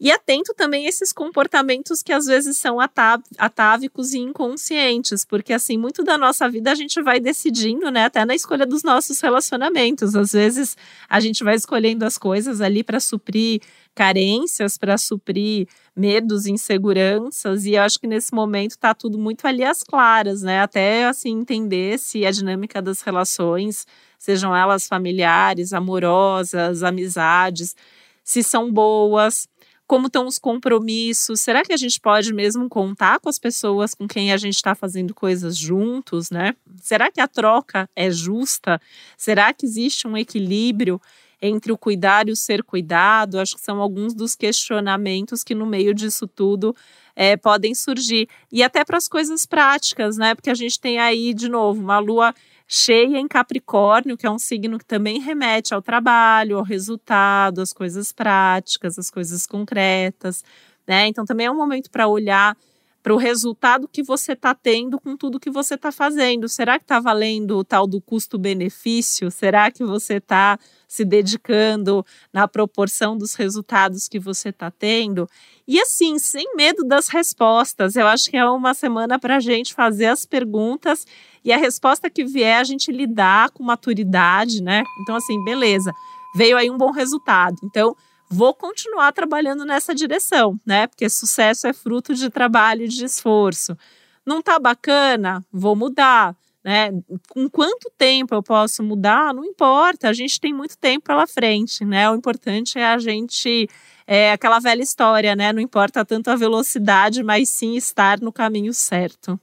e 0.00 0.10
atento 0.10 0.54
também 0.54 0.86
a 0.86 0.88
esses 0.88 1.12
comportamentos 1.12 2.02
que 2.02 2.10
às 2.10 2.24
vezes 2.24 2.56
são 2.56 2.78
atávicos 2.80 4.14
e 4.14 4.18
inconscientes, 4.18 5.26
porque 5.26 5.52
assim, 5.52 5.76
muito 5.76 6.02
da 6.02 6.16
nossa 6.16 6.48
vida 6.48 6.72
a 6.72 6.74
gente 6.74 7.02
vai 7.02 7.20
decidindo, 7.20 7.90
né, 7.90 8.06
até 8.06 8.24
na 8.24 8.34
escolha 8.34 8.64
dos 8.66 8.82
nossos 8.82 9.20
relacionamentos. 9.20 10.16
Às 10.16 10.32
vezes 10.32 10.74
a 11.06 11.20
gente 11.20 11.44
vai 11.44 11.54
escolhendo 11.54 12.06
as 12.06 12.16
coisas 12.16 12.62
ali 12.62 12.82
para 12.82 12.98
suprir 12.98 13.60
carências, 13.94 14.78
para 14.78 14.96
suprir 14.96 15.68
medos, 15.94 16.46
inseguranças, 16.46 17.66
e 17.66 17.72
eu 17.74 17.82
acho 17.82 18.00
que 18.00 18.06
nesse 18.06 18.32
momento 18.32 18.70
está 18.70 18.94
tudo 18.94 19.18
muito 19.18 19.46
ali 19.46 19.62
às 19.62 19.82
claras, 19.82 20.40
né? 20.40 20.62
Até 20.62 21.04
assim 21.04 21.40
entender 21.40 21.98
se 21.98 22.24
a 22.24 22.30
dinâmica 22.30 22.80
das 22.80 23.02
relações, 23.02 23.86
sejam 24.18 24.56
elas 24.56 24.86
familiares, 24.86 25.74
amorosas, 25.74 26.82
amizades, 26.82 27.76
se 28.22 28.42
são 28.42 28.72
boas, 28.72 29.48
como 29.90 30.06
estão 30.06 30.24
os 30.24 30.38
compromissos? 30.38 31.40
Será 31.40 31.64
que 31.64 31.72
a 31.72 31.76
gente 31.76 31.98
pode 31.98 32.32
mesmo 32.32 32.68
contar 32.68 33.18
com 33.18 33.28
as 33.28 33.40
pessoas 33.40 33.92
com 33.92 34.06
quem 34.06 34.32
a 34.32 34.36
gente 34.36 34.54
está 34.54 34.72
fazendo 34.72 35.12
coisas 35.12 35.56
juntos, 35.56 36.30
né? 36.30 36.54
Será 36.80 37.10
que 37.10 37.20
a 37.20 37.26
troca 37.26 37.90
é 37.96 38.08
justa? 38.08 38.80
Será 39.16 39.52
que 39.52 39.66
existe 39.66 40.06
um 40.06 40.16
equilíbrio 40.16 41.00
entre 41.42 41.72
o 41.72 41.76
cuidar 41.76 42.28
e 42.28 42.30
o 42.30 42.36
ser 42.36 42.62
cuidado? 42.62 43.40
Acho 43.40 43.56
que 43.56 43.62
são 43.62 43.80
alguns 43.80 44.14
dos 44.14 44.36
questionamentos 44.36 45.42
que 45.42 45.56
no 45.56 45.66
meio 45.66 45.92
disso 45.92 46.28
tudo 46.28 46.72
é, 47.16 47.36
podem 47.36 47.74
surgir. 47.74 48.28
E 48.52 48.62
até 48.62 48.84
para 48.84 48.96
as 48.96 49.08
coisas 49.08 49.44
práticas, 49.44 50.16
né? 50.16 50.36
Porque 50.36 50.50
a 50.50 50.54
gente 50.54 50.78
tem 50.78 51.00
aí, 51.00 51.34
de 51.34 51.48
novo, 51.48 51.80
uma 51.80 51.98
lua 51.98 52.32
cheia 52.72 53.18
em 53.18 53.26
Capricórnio, 53.26 54.16
que 54.16 54.24
é 54.26 54.30
um 54.30 54.38
signo 54.38 54.78
que 54.78 54.84
também 54.84 55.20
remete 55.20 55.74
ao 55.74 55.82
trabalho, 55.82 56.56
ao 56.58 56.62
resultado, 56.62 57.60
às 57.60 57.72
coisas 57.72 58.12
práticas, 58.12 58.96
às 58.96 59.10
coisas 59.10 59.44
concretas, 59.44 60.44
né? 60.86 61.08
Então 61.08 61.24
também 61.24 61.46
é 61.46 61.50
um 61.50 61.56
momento 61.56 61.90
para 61.90 62.06
olhar 62.06 62.56
para 63.02 63.14
o 63.14 63.16
resultado 63.16 63.88
que 63.88 64.02
você 64.02 64.32
está 64.32 64.54
tendo 64.54 65.00
com 65.00 65.16
tudo 65.16 65.40
que 65.40 65.50
você 65.50 65.74
está 65.74 65.90
fazendo. 65.90 66.48
Será 66.48 66.78
que 66.78 66.84
está 66.84 67.00
valendo 67.00 67.56
o 67.56 67.64
tal 67.64 67.86
do 67.86 68.00
custo-benefício? 68.00 69.30
Será 69.30 69.70
que 69.70 69.84
você 69.84 70.14
está 70.14 70.58
se 70.86 71.04
dedicando 71.04 72.04
na 72.32 72.46
proporção 72.46 73.16
dos 73.16 73.34
resultados 73.34 74.08
que 74.08 74.18
você 74.18 74.50
está 74.50 74.70
tendo? 74.70 75.28
E 75.66 75.80
assim, 75.80 76.18
sem 76.18 76.54
medo 76.54 76.84
das 76.84 77.08
respostas, 77.08 77.96
eu 77.96 78.06
acho 78.06 78.30
que 78.30 78.36
é 78.36 78.44
uma 78.44 78.74
semana 78.74 79.18
para 79.18 79.36
a 79.36 79.40
gente 79.40 79.72
fazer 79.72 80.06
as 80.06 80.26
perguntas 80.26 81.06
e 81.44 81.52
a 81.52 81.56
resposta 81.56 82.10
que 82.10 82.24
vier 82.24 82.60
a 82.60 82.64
gente 82.64 82.92
lidar 82.92 83.50
com 83.50 83.62
maturidade, 83.62 84.62
né? 84.62 84.82
Então, 85.00 85.16
assim, 85.16 85.42
beleza, 85.42 85.90
veio 86.34 86.56
aí 86.56 86.70
um 86.70 86.76
bom 86.76 86.90
resultado. 86.90 87.56
Então, 87.64 87.96
vou 88.30 88.54
continuar 88.54 89.12
trabalhando 89.12 89.64
nessa 89.64 89.94
direção, 89.94 90.58
né? 90.64 90.86
Porque 90.86 91.08
sucesso 91.10 91.66
é 91.66 91.72
fruto 91.72 92.14
de 92.14 92.30
trabalho 92.30 92.84
e 92.84 92.88
de 92.88 93.04
esforço. 93.04 93.76
Não 94.24 94.40
tá 94.40 94.58
bacana? 94.58 95.44
Vou 95.52 95.74
mudar. 95.74 96.36
Né? 96.62 96.90
Com 97.30 97.48
quanto 97.48 97.90
tempo 97.96 98.34
eu 98.34 98.42
posso 98.42 98.82
mudar? 98.82 99.34
Não 99.34 99.44
importa, 99.44 100.08
a 100.08 100.12
gente 100.12 100.38
tem 100.38 100.52
muito 100.52 100.76
tempo 100.76 101.06
pela 101.06 101.26
frente, 101.26 101.84
né? 101.84 102.08
O 102.10 102.14
importante 102.14 102.78
é 102.78 102.86
a 102.86 102.98
gente 102.98 103.68
é 104.06 104.32
aquela 104.32 104.58
velha 104.58 104.82
história, 104.82 105.34
né? 105.34 105.52
Não 105.52 105.60
importa 105.60 106.04
tanto 106.04 106.30
a 106.30 106.36
velocidade, 106.36 107.22
mas 107.22 107.48
sim 107.48 107.76
estar 107.76 108.20
no 108.20 108.32
caminho 108.32 108.74
certo. 108.74 109.40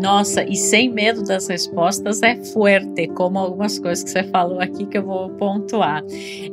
Nossa, 0.00 0.44
e 0.44 0.54
sem 0.54 0.88
medo 0.88 1.24
das 1.24 1.48
respostas 1.48 2.22
é 2.22 2.36
fuerte, 2.36 3.08
como 3.08 3.38
algumas 3.38 3.78
coisas 3.80 4.04
que 4.04 4.10
você 4.10 4.22
falou 4.24 4.60
aqui 4.60 4.86
que 4.86 4.96
eu 4.96 5.02
vou 5.02 5.30
pontuar. 5.30 6.04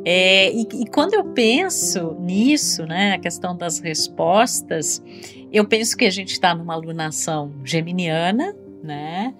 É, 0.03 0.51
e, 0.51 0.61
e, 0.61 0.85
quando 0.87 1.13
eu 1.13 1.23
penso 1.25 2.15
nisso, 2.19 2.85
né, 2.87 3.13
a 3.13 3.19
questão 3.19 3.55
das 3.55 3.79
respostas, 3.79 5.01
eu 5.51 5.63
penso 5.63 5.95
que 5.95 6.05
a 6.05 6.09
gente 6.09 6.31
está 6.31 6.55
numa 6.55 6.73
alunação 6.73 7.53
geminiana, 7.63 8.55
né? 8.83 9.33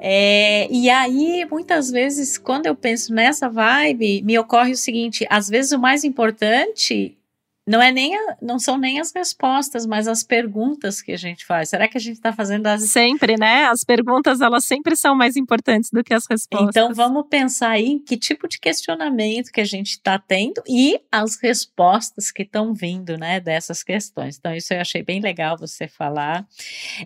É, 0.00 0.66
e 0.68 0.90
aí, 0.90 1.46
muitas 1.48 1.88
vezes, 1.88 2.36
quando 2.36 2.66
eu 2.66 2.74
penso 2.74 3.14
nessa 3.14 3.48
vibe, 3.48 4.22
me 4.22 4.36
ocorre 4.36 4.72
o 4.72 4.76
seguinte: 4.76 5.24
às 5.30 5.48
vezes 5.48 5.70
o 5.70 5.78
mais 5.78 6.02
importante 6.02 7.16
não 7.64 7.80
é 7.80 7.92
nem 7.92 8.16
a, 8.16 8.36
não 8.42 8.58
são 8.58 8.76
nem 8.76 8.98
as 8.98 9.12
respostas, 9.14 9.86
mas 9.86 10.08
as 10.08 10.24
perguntas 10.24 11.00
que 11.00 11.12
a 11.12 11.16
gente 11.16 11.46
faz. 11.46 11.68
Será 11.68 11.86
que 11.86 11.96
a 11.96 12.00
gente 12.00 12.16
está 12.16 12.32
fazendo 12.32 12.66
as 12.66 12.82
sempre, 12.90 13.36
né? 13.38 13.66
As 13.66 13.84
perguntas 13.84 14.40
elas 14.40 14.64
sempre 14.64 14.96
são 14.96 15.14
mais 15.14 15.36
importantes 15.36 15.88
do 15.90 16.02
que 16.02 16.12
as 16.12 16.26
respostas. 16.28 16.68
Então 16.70 16.92
vamos 16.92 17.24
pensar 17.30 17.70
aí 17.70 17.86
em 17.86 17.98
que 18.00 18.16
tipo 18.16 18.48
de 18.48 18.58
questionamento 18.58 19.52
que 19.52 19.60
a 19.60 19.64
gente 19.64 19.90
está 19.90 20.18
tendo 20.18 20.60
e 20.68 21.00
as 21.10 21.36
respostas 21.36 22.32
que 22.32 22.42
estão 22.42 22.74
vindo, 22.74 23.16
né? 23.16 23.38
Dessas 23.38 23.84
questões. 23.84 24.38
Então 24.38 24.54
isso 24.54 24.74
eu 24.74 24.80
achei 24.80 25.04
bem 25.04 25.20
legal 25.20 25.56
você 25.56 25.86
falar. 25.86 26.44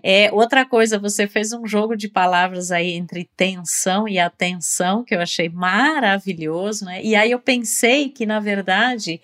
É, 0.01 0.31
outra 0.33 0.65
coisa, 0.65 0.97
você 0.97 1.27
fez 1.27 1.53
um 1.53 1.67
jogo 1.67 1.95
de 1.95 2.07
palavras 2.07 2.71
aí 2.71 2.93
entre 2.93 3.29
tensão 3.37 4.07
e 4.07 4.17
atenção 4.17 5.03
que 5.03 5.13
eu 5.13 5.21
achei 5.21 5.49
maravilhoso, 5.49 6.85
né? 6.85 7.03
E 7.03 7.15
aí 7.15 7.29
eu 7.29 7.39
pensei 7.39 8.09
que 8.09 8.25
na 8.25 8.39
verdade 8.39 9.21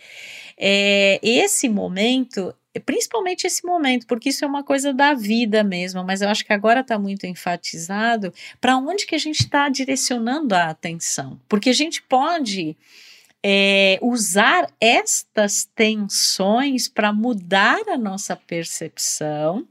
é, 0.66 1.20
esse 1.22 1.68
momento 1.68 2.56
principalmente 2.86 3.46
esse 3.46 3.66
momento, 3.66 4.08
porque 4.08 4.30
isso 4.30 4.44
é 4.44 4.48
uma 4.48 4.64
coisa 4.64 4.92
da 4.92 5.14
vida 5.14 5.64
mesmo, 5.64 6.04
mas 6.04 6.22
eu 6.22 6.30
acho 6.30 6.44
que 6.44 6.54
agora 6.54 6.80
está 6.80 6.98
muito 6.98 7.26
enfatizado 7.28 8.34
para 8.60 8.78
onde 8.78 9.06
que 9.06 9.14
a 9.14 9.20
gente 9.20 9.42
está 9.42 9.70
direcionando 9.70 10.56
a 10.56 10.70
atenção, 10.70 11.40
porque 11.48 11.70
a 11.70 11.74
gente 11.74 12.02
pode 12.02 12.76
é, 13.46 14.00
usar 14.02 14.72
estas 14.80 15.70
tensões 15.76 16.88
para 16.88 17.12
mudar 17.12 17.90
a 17.90 17.98
nossa 17.98 18.38
percepção 18.38 19.68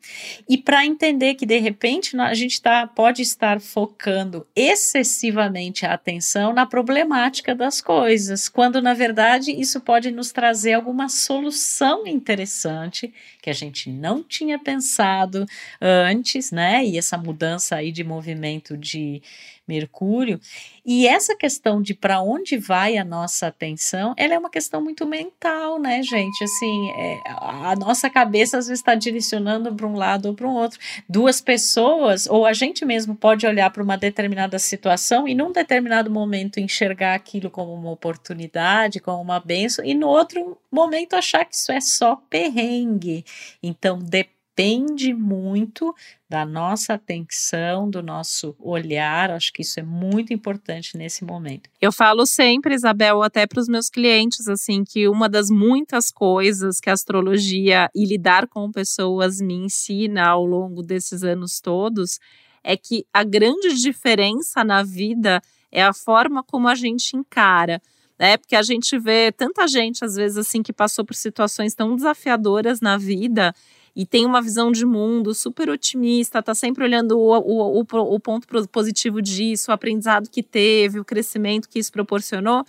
e 0.46 0.58
para 0.58 0.84
entender 0.84 1.34
que 1.36 1.46
de 1.46 1.58
repente 1.58 2.14
a 2.20 2.34
gente 2.34 2.60
tá, 2.60 2.86
pode 2.86 3.22
estar 3.22 3.62
focando 3.62 4.46
excessivamente 4.54 5.86
a 5.86 5.94
atenção 5.94 6.52
na 6.52 6.66
problemática 6.66 7.54
das 7.54 7.80
coisas, 7.80 8.46
quando 8.46 8.82
na 8.82 8.92
verdade 8.92 9.50
isso 9.50 9.80
pode 9.80 10.10
nos 10.10 10.32
trazer 10.32 10.74
alguma 10.74 11.08
solução 11.08 12.06
interessante 12.06 13.12
que 13.40 13.48
a 13.48 13.54
gente 13.54 13.90
não 13.90 14.22
tinha 14.22 14.58
pensado 14.58 15.46
antes, 15.80 16.50
né? 16.50 16.84
E 16.84 16.98
essa 16.98 17.16
mudança 17.16 17.76
aí 17.76 17.90
de 17.90 18.04
movimento 18.04 18.76
de 18.76 19.22
Mercúrio. 19.66 20.40
E 20.84 21.06
essa 21.06 21.36
questão 21.36 21.80
de 21.80 21.94
para 21.94 22.20
onde 22.20 22.56
vai 22.56 22.96
a 22.96 23.04
nossa 23.04 23.46
atenção, 23.46 24.14
ela 24.16 24.34
é 24.34 24.38
uma 24.38 24.50
questão 24.50 24.82
muito 24.82 25.06
mental, 25.06 25.78
né, 25.78 26.02
gente? 26.02 26.42
Assim, 26.42 26.90
é, 26.90 27.20
a 27.24 27.76
nossa 27.76 28.10
cabeça 28.10 28.58
às 28.58 28.66
vezes 28.66 28.80
está 28.80 28.96
direcionando 28.96 29.72
para 29.72 29.86
um 29.86 29.94
lado 29.94 30.26
ou 30.26 30.34
para 30.34 30.48
um 30.48 30.54
outro. 30.54 30.80
Duas 31.08 31.40
pessoas, 31.40 32.26
ou 32.26 32.44
a 32.44 32.52
gente 32.52 32.84
mesmo 32.84 33.14
pode 33.14 33.46
olhar 33.46 33.70
para 33.70 33.82
uma 33.82 33.96
determinada 33.96 34.58
situação 34.58 35.28
e 35.28 35.36
num 35.36 35.52
determinado 35.52 36.10
momento 36.10 36.58
enxergar 36.58 37.14
aquilo 37.14 37.48
como 37.48 37.72
uma 37.72 37.92
oportunidade, 37.92 38.98
como 38.98 39.22
uma 39.22 39.38
benção, 39.38 39.84
e 39.84 39.94
no 39.94 40.08
outro 40.08 40.58
momento 40.70 41.14
achar 41.14 41.44
que 41.44 41.54
isso 41.54 41.70
é 41.70 41.80
só 41.80 42.16
perrengue. 42.28 43.24
Então, 43.62 44.00
depende 44.00 44.41
depende 44.54 45.14
muito 45.14 45.94
da 46.28 46.44
nossa 46.44 46.94
atenção, 46.94 47.88
do 47.88 48.02
nosso 48.02 48.54
olhar. 48.58 49.30
Acho 49.30 49.52
que 49.52 49.62
isso 49.62 49.80
é 49.80 49.82
muito 49.82 50.32
importante 50.32 50.96
nesse 50.96 51.24
momento. 51.24 51.70
Eu 51.80 51.90
falo 51.90 52.26
sempre, 52.26 52.74
Isabel, 52.74 53.22
até 53.22 53.46
para 53.46 53.60
os 53.60 53.68
meus 53.68 53.88
clientes, 53.88 54.46
assim, 54.48 54.84
que 54.84 55.08
uma 55.08 55.28
das 55.28 55.48
muitas 55.50 56.10
coisas 56.10 56.80
que 56.80 56.90
a 56.90 56.92
astrologia 56.92 57.88
e 57.94 58.04
lidar 58.04 58.46
com 58.46 58.70
pessoas 58.70 59.40
me 59.40 59.54
ensina 59.54 60.26
ao 60.28 60.44
longo 60.44 60.82
desses 60.82 61.22
anos 61.22 61.60
todos 61.60 62.18
é 62.62 62.76
que 62.76 63.06
a 63.12 63.24
grande 63.24 63.74
diferença 63.74 64.62
na 64.62 64.82
vida 64.82 65.42
é 65.70 65.82
a 65.82 65.94
forma 65.94 66.42
como 66.42 66.68
a 66.68 66.74
gente 66.74 67.16
encara 67.16 67.80
né? 68.18 68.36
Porque 68.36 68.54
a 68.54 68.62
gente 68.62 68.96
vê 69.00 69.32
tanta 69.32 69.66
gente, 69.66 70.04
às 70.04 70.14
vezes, 70.14 70.38
assim, 70.38 70.62
que 70.62 70.72
passou 70.72 71.04
por 71.04 71.16
situações 71.16 71.74
tão 71.74 71.96
desafiadoras 71.96 72.80
na 72.80 72.96
vida 72.96 73.52
e 73.94 74.06
tem 74.06 74.24
uma 74.24 74.40
visão 74.40 74.72
de 74.72 74.86
mundo 74.86 75.34
super 75.34 75.68
otimista, 75.68 76.38
está 76.38 76.54
sempre 76.54 76.82
olhando 76.84 77.18
o, 77.18 77.38
o, 77.38 77.80
o, 77.80 78.14
o 78.14 78.20
ponto 78.20 78.46
positivo 78.68 79.20
disso, 79.20 79.70
o 79.70 79.74
aprendizado 79.74 80.30
que 80.30 80.42
teve, 80.42 80.98
o 80.98 81.04
crescimento 81.04 81.68
que 81.68 81.78
isso 81.78 81.92
proporcionou. 81.92 82.64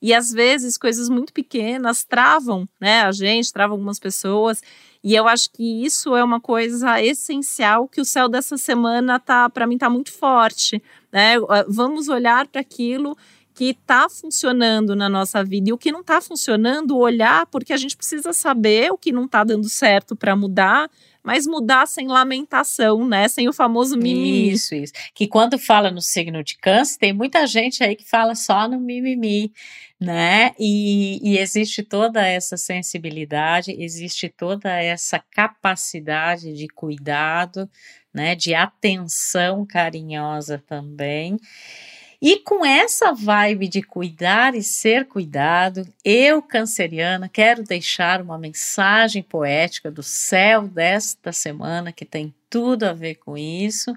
E 0.00 0.14
às 0.14 0.30
vezes 0.30 0.78
coisas 0.78 1.08
muito 1.08 1.32
pequenas 1.32 2.04
travam, 2.04 2.68
né, 2.80 3.02
a 3.02 3.10
gente, 3.10 3.52
travam 3.52 3.74
algumas 3.74 3.98
pessoas. 3.98 4.62
E 5.02 5.14
eu 5.14 5.26
acho 5.26 5.50
que 5.50 5.84
isso 5.84 6.14
é 6.14 6.22
uma 6.22 6.40
coisa 6.40 7.02
essencial 7.02 7.88
que 7.88 8.00
o 8.00 8.04
céu 8.04 8.28
dessa 8.28 8.56
semana 8.56 9.18
tá, 9.18 9.50
para 9.50 9.66
mim, 9.66 9.76
tá 9.76 9.90
muito 9.90 10.12
forte, 10.12 10.82
né? 11.12 11.34
Vamos 11.68 12.08
olhar 12.08 12.46
para 12.46 12.60
aquilo 12.60 13.16
que 13.58 13.70
está 13.70 14.08
funcionando 14.08 14.94
na 14.94 15.08
nossa 15.08 15.42
vida 15.42 15.70
e 15.70 15.72
o 15.72 15.78
que 15.78 15.90
não 15.90 16.02
está 16.02 16.20
funcionando, 16.20 16.96
olhar, 16.96 17.44
porque 17.46 17.72
a 17.72 17.76
gente 17.76 17.96
precisa 17.96 18.32
saber 18.32 18.92
o 18.92 18.96
que 18.96 19.10
não 19.10 19.24
está 19.24 19.42
dando 19.42 19.68
certo 19.68 20.14
para 20.14 20.36
mudar, 20.36 20.88
mas 21.24 21.44
mudar 21.44 21.88
sem 21.88 22.06
lamentação, 22.06 23.04
né? 23.04 23.26
Sem 23.26 23.48
o 23.48 23.52
famoso 23.52 23.96
mimimi. 23.96 24.52
Isso, 24.52 24.76
isso. 24.76 24.92
Que 25.12 25.26
quando 25.26 25.58
fala 25.58 25.90
no 25.90 26.00
signo 26.00 26.44
de 26.44 26.56
câncer, 26.56 26.98
tem 27.00 27.12
muita 27.12 27.48
gente 27.48 27.82
aí 27.82 27.96
que 27.96 28.08
fala 28.08 28.36
só 28.36 28.68
no 28.68 28.78
mimimi, 28.78 29.52
né? 30.00 30.52
E, 30.56 31.18
e 31.20 31.36
existe 31.36 31.82
toda 31.82 32.24
essa 32.24 32.56
sensibilidade, 32.56 33.74
existe 33.76 34.28
toda 34.28 34.70
essa 34.70 35.18
capacidade 35.18 36.52
de 36.52 36.68
cuidado, 36.68 37.68
né? 38.14 38.36
De 38.36 38.54
atenção 38.54 39.66
carinhosa 39.66 40.62
também. 40.64 41.38
E 42.20 42.40
com 42.40 42.66
essa 42.66 43.12
vibe 43.12 43.68
de 43.68 43.80
cuidar 43.80 44.56
e 44.56 44.62
ser 44.62 45.06
cuidado, 45.06 45.86
eu, 46.04 46.42
canceriana, 46.42 47.28
quero 47.28 47.62
deixar 47.62 48.20
uma 48.20 48.36
mensagem 48.36 49.22
poética 49.22 49.88
do 49.88 50.02
céu 50.02 50.66
desta 50.66 51.32
semana 51.32 51.92
que 51.92 52.04
tem 52.04 52.34
tudo 52.50 52.84
a 52.84 52.92
ver 52.92 53.16
com 53.16 53.38
isso. 53.38 53.94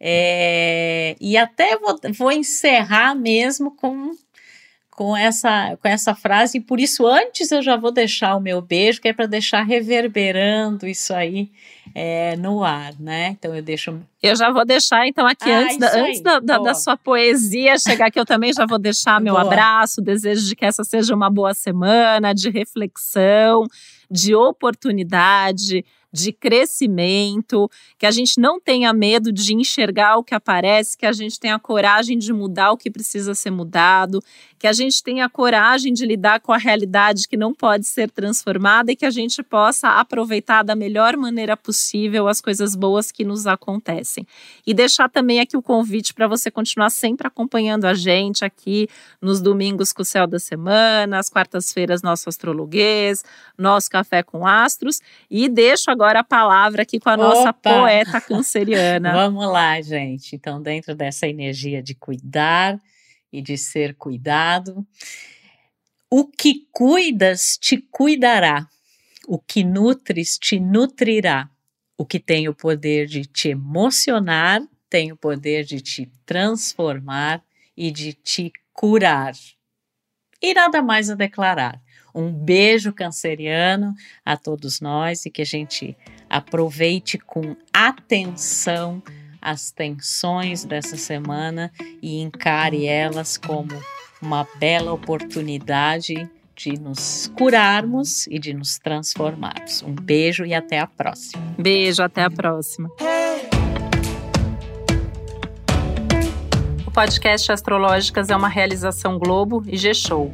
É, 0.00 1.14
e 1.20 1.36
até 1.36 1.76
vou, 1.76 2.00
vou 2.16 2.32
encerrar 2.32 3.14
mesmo 3.14 3.76
com 3.76 4.12
com 5.00 5.16
essa, 5.16 5.78
com 5.80 5.88
essa 5.88 6.14
frase, 6.14 6.58
e 6.58 6.60
por 6.60 6.78
isso 6.78 7.06
antes 7.06 7.50
eu 7.50 7.62
já 7.62 7.74
vou 7.74 7.90
deixar 7.90 8.36
o 8.36 8.40
meu 8.40 8.60
beijo, 8.60 9.00
que 9.00 9.08
é 9.08 9.14
para 9.14 9.24
deixar 9.24 9.62
reverberando 9.62 10.86
isso 10.86 11.14
aí 11.14 11.50
é, 11.94 12.36
no 12.36 12.62
ar, 12.62 12.92
né? 13.00 13.28
Então 13.28 13.56
eu 13.56 13.62
deixo. 13.62 13.98
Eu 14.22 14.36
já 14.36 14.52
vou 14.52 14.62
deixar, 14.62 15.06
então, 15.06 15.26
aqui, 15.26 15.50
ah, 15.50 15.60
antes, 15.60 15.78
da, 15.78 15.98
antes 15.98 16.20
da, 16.20 16.38
da, 16.38 16.58
da, 16.58 16.74
sua 16.74 16.98
poesia 16.98 17.78
chegar 17.78 18.08
aqui, 18.08 18.20
eu 18.20 18.26
também 18.26 18.52
já 18.52 18.66
vou 18.66 18.78
deixar 18.78 19.18
meu 19.22 19.32
boa. 19.32 19.46
abraço, 19.46 20.02
desejo 20.02 20.46
de 20.46 20.54
que 20.54 20.66
essa 20.66 20.84
seja 20.84 21.14
uma 21.14 21.30
boa 21.30 21.54
semana 21.54 22.34
de 22.34 22.50
reflexão, 22.50 23.66
de 24.10 24.34
oportunidade 24.34 25.82
de 26.12 26.32
crescimento, 26.32 27.70
que 27.98 28.04
a 28.04 28.10
gente 28.10 28.40
não 28.40 28.60
tenha 28.60 28.92
medo 28.92 29.32
de 29.32 29.54
enxergar 29.54 30.16
o 30.16 30.24
que 30.24 30.34
aparece, 30.34 30.96
que 30.96 31.06
a 31.06 31.12
gente 31.12 31.38
tenha 31.38 31.58
coragem 31.58 32.18
de 32.18 32.32
mudar 32.32 32.72
o 32.72 32.76
que 32.76 32.90
precisa 32.90 33.34
ser 33.34 33.50
mudado, 33.50 34.22
que 34.60 34.66
a 34.66 34.74
gente 34.74 35.02
tenha 35.02 35.26
coragem 35.26 35.90
de 35.90 36.04
lidar 36.04 36.38
com 36.38 36.52
a 36.52 36.58
realidade 36.58 37.26
que 37.26 37.34
não 37.34 37.54
pode 37.54 37.86
ser 37.86 38.10
transformada 38.10 38.92
e 38.92 38.96
que 38.96 39.06
a 39.06 39.10
gente 39.10 39.42
possa 39.42 39.88
aproveitar 39.88 40.62
da 40.62 40.76
melhor 40.76 41.16
maneira 41.16 41.56
possível 41.56 42.28
as 42.28 42.42
coisas 42.42 42.76
boas 42.76 43.10
que 43.10 43.24
nos 43.24 43.46
acontecem. 43.46 44.26
E 44.66 44.74
deixar 44.74 45.08
também 45.08 45.40
aqui 45.40 45.56
o 45.56 45.62
convite 45.62 46.12
para 46.12 46.28
você 46.28 46.50
continuar 46.50 46.90
sempre 46.90 47.26
acompanhando 47.26 47.86
a 47.86 47.94
gente 47.94 48.44
aqui 48.44 48.86
nos 49.18 49.40
domingos 49.40 49.94
com 49.94 50.02
o 50.02 50.04
céu 50.04 50.26
da 50.26 50.38
semana, 50.38 51.18
às 51.18 51.30
quartas-feiras 51.30 52.02
nosso 52.02 52.28
astrologuês, 52.28 53.24
nosso 53.56 53.88
café 53.88 54.22
com 54.22 54.46
astros 54.46 55.00
e 55.30 55.48
deixo 55.48 55.90
agora 55.90 56.20
a 56.20 56.24
palavra 56.24 56.82
aqui 56.82 57.00
com 57.00 57.08
a 57.08 57.16
nossa 57.16 57.48
Opa! 57.48 57.54
poeta 57.54 58.20
canceriana. 58.20 59.10
Vamos 59.24 59.50
lá, 59.50 59.80
gente. 59.80 60.36
Então, 60.36 60.60
dentro 60.60 60.94
dessa 60.94 61.26
energia 61.26 61.82
de 61.82 61.94
cuidar, 61.94 62.78
e 63.32 63.40
de 63.40 63.56
ser 63.56 63.94
cuidado. 63.94 64.86
O 66.10 66.26
que 66.26 66.66
cuidas 66.72 67.56
te 67.56 67.76
cuidará, 67.76 68.68
o 69.26 69.38
que 69.38 69.62
nutres 69.62 70.36
te 70.38 70.58
nutrirá, 70.58 71.48
o 71.96 72.04
que 72.04 72.18
tem 72.18 72.48
o 72.48 72.54
poder 72.54 73.06
de 73.06 73.24
te 73.24 73.48
emocionar 73.50 74.62
tem 74.90 75.12
o 75.12 75.16
poder 75.16 75.64
de 75.64 75.80
te 75.80 76.10
transformar 76.26 77.42
e 77.76 77.92
de 77.92 78.12
te 78.12 78.52
curar. 78.72 79.32
E 80.42 80.52
nada 80.52 80.82
mais 80.82 81.08
a 81.08 81.14
declarar. 81.14 81.80
Um 82.12 82.32
beijo 82.32 82.92
canceriano 82.92 83.94
a 84.24 84.36
todos 84.36 84.80
nós 84.80 85.24
e 85.24 85.30
que 85.30 85.42
a 85.42 85.46
gente 85.46 85.96
aproveite 86.28 87.18
com 87.18 87.56
atenção 87.72 89.00
as 89.40 89.70
tensões 89.70 90.64
dessa 90.64 90.96
semana 90.96 91.72
e 92.02 92.20
encare 92.20 92.86
elas 92.86 93.36
como 93.36 93.70
uma 94.20 94.46
bela 94.58 94.92
oportunidade 94.92 96.28
de 96.54 96.78
nos 96.78 97.32
curarmos 97.38 98.26
e 98.26 98.38
de 98.38 98.52
nos 98.52 98.78
transformarmos. 98.78 99.82
Um 99.82 99.94
beijo 99.94 100.44
e 100.44 100.52
até 100.52 100.78
a 100.78 100.86
próxima. 100.86 101.42
Beijo, 101.58 102.02
até 102.02 102.22
a 102.22 102.30
próxima. 102.30 102.90
O 106.86 106.90
podcast 106.90 107.50
Astrológicas 107.50 108.28
é 108.28 108.36
uma 108.36 108.48
realização 108.48 109.18
Globo 109.18 109.62
e 109.66 109.76
G-Show. 109.76 110.30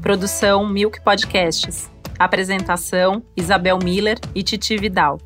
Produção 0.00 0.68
Milk 0.68 1.00
Podcasts. 1.02 1.90
Apresentação: 2.18 3.22
Isabel 3.36 3.78
Miller 3.82 4.18
e 4.34 4.42
Titi 4.42 4.76
Vidal. 4.76 5.18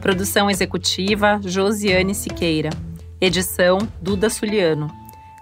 Produção 0.00 0.50
executiva: 0.50 1.40
Josiane 1.44 2.14
Siqueira. 2.14 2.70
Edição: 3.20 3.78
Duda 4.00 4.30
Suliano. 4.30 4.90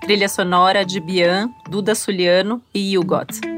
Trilha 0.00 0.28
sonora 0.28 0.84
de 0.84 1.00
Bian, 1.00 1.48
Duda 1.68 1.94
Suliano 1.94 2.60
e 2.74 2.98
Hugot. 2.98 3.57